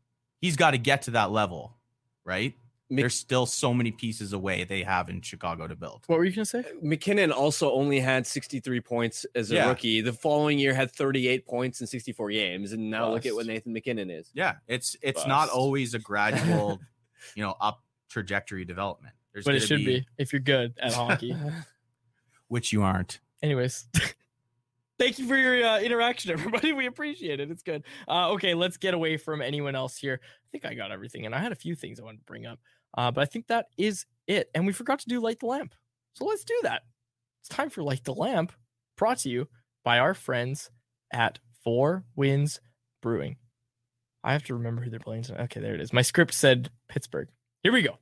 [0.40, 1.74] he's got to get to that level,
[2.24, 2.55] right?
[2.97, 6.05] There's still so many pieces away they have in Chicago to build.
[6.07, 6.64] What were you going to say?
[6.82, 9.68] MacKinnon also only had 63 points as a Yeah.
[9.68, 10.01] rookie.
[10.01, 12.72] The following year had 38 points in 64 games.
[12.72, 14.30] And now look at what Nathan MacKinnon is.
[14.34, 16.80] Yeah, it's it's not always a gradual,
[17.34, 19.14] you know, up trajectory development.
[19.32, 21.36] There's but it gonna should be if you're good at hockey.
[22.49, 23.20] which you aren't.
[23.43, 23.86] Anyways,
[24.99, 26.72] thank you for your uh, interaction, everybody.
[26.74, 27.51] We appreciate it.
[27.51, 27.82] It's good.
[28.07, 30.20] Uh, okay, let's get away from anyone else here.
[30.22, 32.45] I think I got everything, and I had a few things I wanted to bring
[32.45, 32.59] up,
[32.97, 34.51] uh, but I think that is it.
[34.55, 35.74] And we forgot to do light the lamp,
[36.14, 36.82] so let's do that.
[37.40, 38.53] It's time for light the lamp,
[38.97, 39.49] brought to you
[39.84, 40.70] by our friends
[41.12, 42.61] at Four Winds
[43.01, 43.36] Brewing.
[44.24, 45.24] I have to remember who they're playing.
[45.24, 45.45] tonight.
[45.45, 45.93] Okay, there it is.
[45.93, 47.28] My script said Pittsburgh.
[47.62, 47.99] Here we go.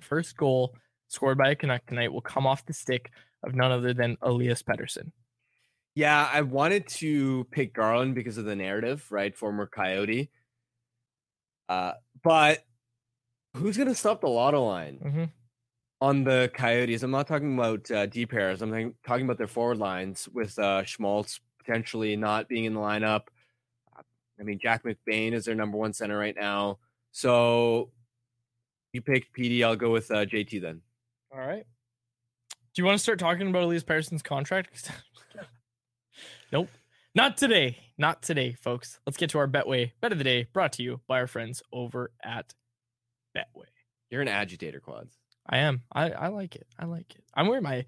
[0.00, 0.74] first goal
[1.08, 3.10] scored by a Canuck tonight will come off the stick
[3.42, 5.12] of none other than Elias Pettersson.
[5.94, 9.34] Yeah, I wanted to pick Garland because of the narrative, right?
[9.34, 10.28] Former Coyote.
[11.70, 11.92] Uh,
[12.22, 12.64] but
[13.56, 14.98] who's going to stop the lotto line?
[15.02, 15.24] Mm-hmm
[16.00, 18.62] on the Coyotes, I'm not talking about uh, deep pairs.
[18.62, 23.22] I'm talking about their forward lines with uh, Schmaltz potentially not being in the lineup.
[24.38, 26.78] I mean, Jack McBain is their number one center right now.
[27.12, 27.90] So
[28.92, 29.64] you picked PD.
[29.64, 30.82] I'll go with uh, JT then.
[31.32, 31.64] All right.
[32.74, 34.90] Do you want to start talking about Elias Pettersson's contract?
[36.52, 36.68] nope.
[37.14, 37.78] Not today.
[37.96, 39.00] Not today, folks.
[39.06, 41.62] Let's get to our Betway Bet of the Day brought to you by our friends
[41.72, 42.52] over at
[43.34, 43.64] Betway.
[44.10, 45.16] You're an agitator, Quads.
[45.48, 45.82] I am.
[45.92, 46.66] I, I like it.
[46.78, 47.24] I like it.
[47.34, 47.84] I'm wearing my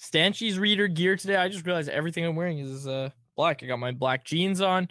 [0.00, 1.36] Stanchies reader gear today.
[1.36, 3.62] I just realized everything I'm wearing is uh black.
[3.62, 4.88] I got my black jeans on.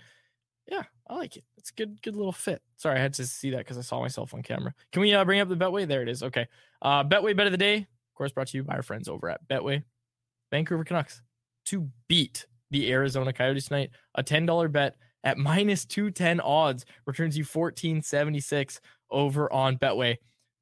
[0.67, 1.43] Yeah, I like it.
[1.57, 2.61] It's a good, good little fit.
[2.77, 4.73] Sorry, I had to see that because I saw myself on camera.
[4.91, 5.87] Can we uh, bring up the Betway?
[5.87, 6.23] There it is.
[6.23, 6.47] Okay.
[6.81, 9.29] Uh, Betway Bet of the Day, of course, brought to you by our friends over
[9.29, 9.83] at Betway.
[10.51, 11.21] Vancouver Canucks
[11.65, 13.91] to beat the Arizona Coyotes tonight.
[14.15, 20.17] A $10 bet at minus 210 odds returns you 1476 over on Betway.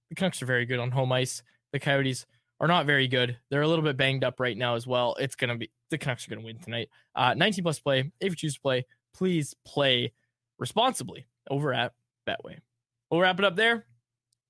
[0.10, 1.44] The Canucks are very good on home ice.
[1.72, 2.26] The Coyotes
[2.60, 3.38] are not very good.
[3.50, 5.16] They're a little bit banged up right now as well.
[5.20, 6.90] It's gonna be the Canucks are gonna win tonight.
[7.16, 8.12] Uh, 19 plus play.
[8.20, 10.14] If you choose to play, please play
[10.58, 11.94] responsibly over at
[12.28, 12.60] Betway.
[13.10, 13.86] We'll wrap it up there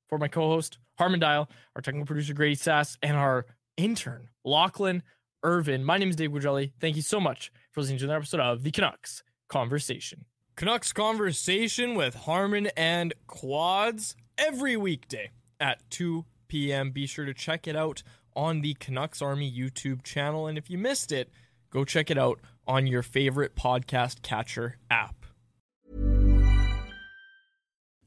[0.09, 3.45] for my co-host Harman Dayal, our technical producer Grady Sas, and our
[3.77, 5.03] intern Lachlan
[5.43, 5.83] Irvin.
[5.83, 6.71] My name is Dave Quadrelli.
[6.81, 10.25] Thank you so much for listening to another episode of the Canucks Conversation.
[10.55, 16.91] Canucks Conversation with Harman and Quads every weekday at 2 p.m.
[16.91, 18.03] Be sure to check it out
[18.35, 20.47] on the Canucks Army YouTube channel.
[20.47, 21.29] And if you missed it,
[21.69, 25.25] go check it out on your favorite podcast catcher app.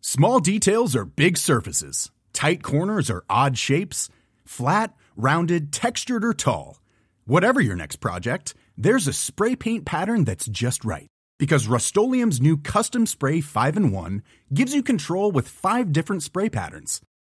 [0.00, 4.08] Small details are big surfaces, tight corners are odd shapes,
[4.44, 6.80] flat, rounded, textured, or tall.
[7.24, 11.06] Whatever your next project, there's a spray paint pattern that's just right.
[11.38, 14.22] Because Rust-Oleum new Custom Spray 5 and 1
[14.52, 17.00] gives you control with five different spray patterns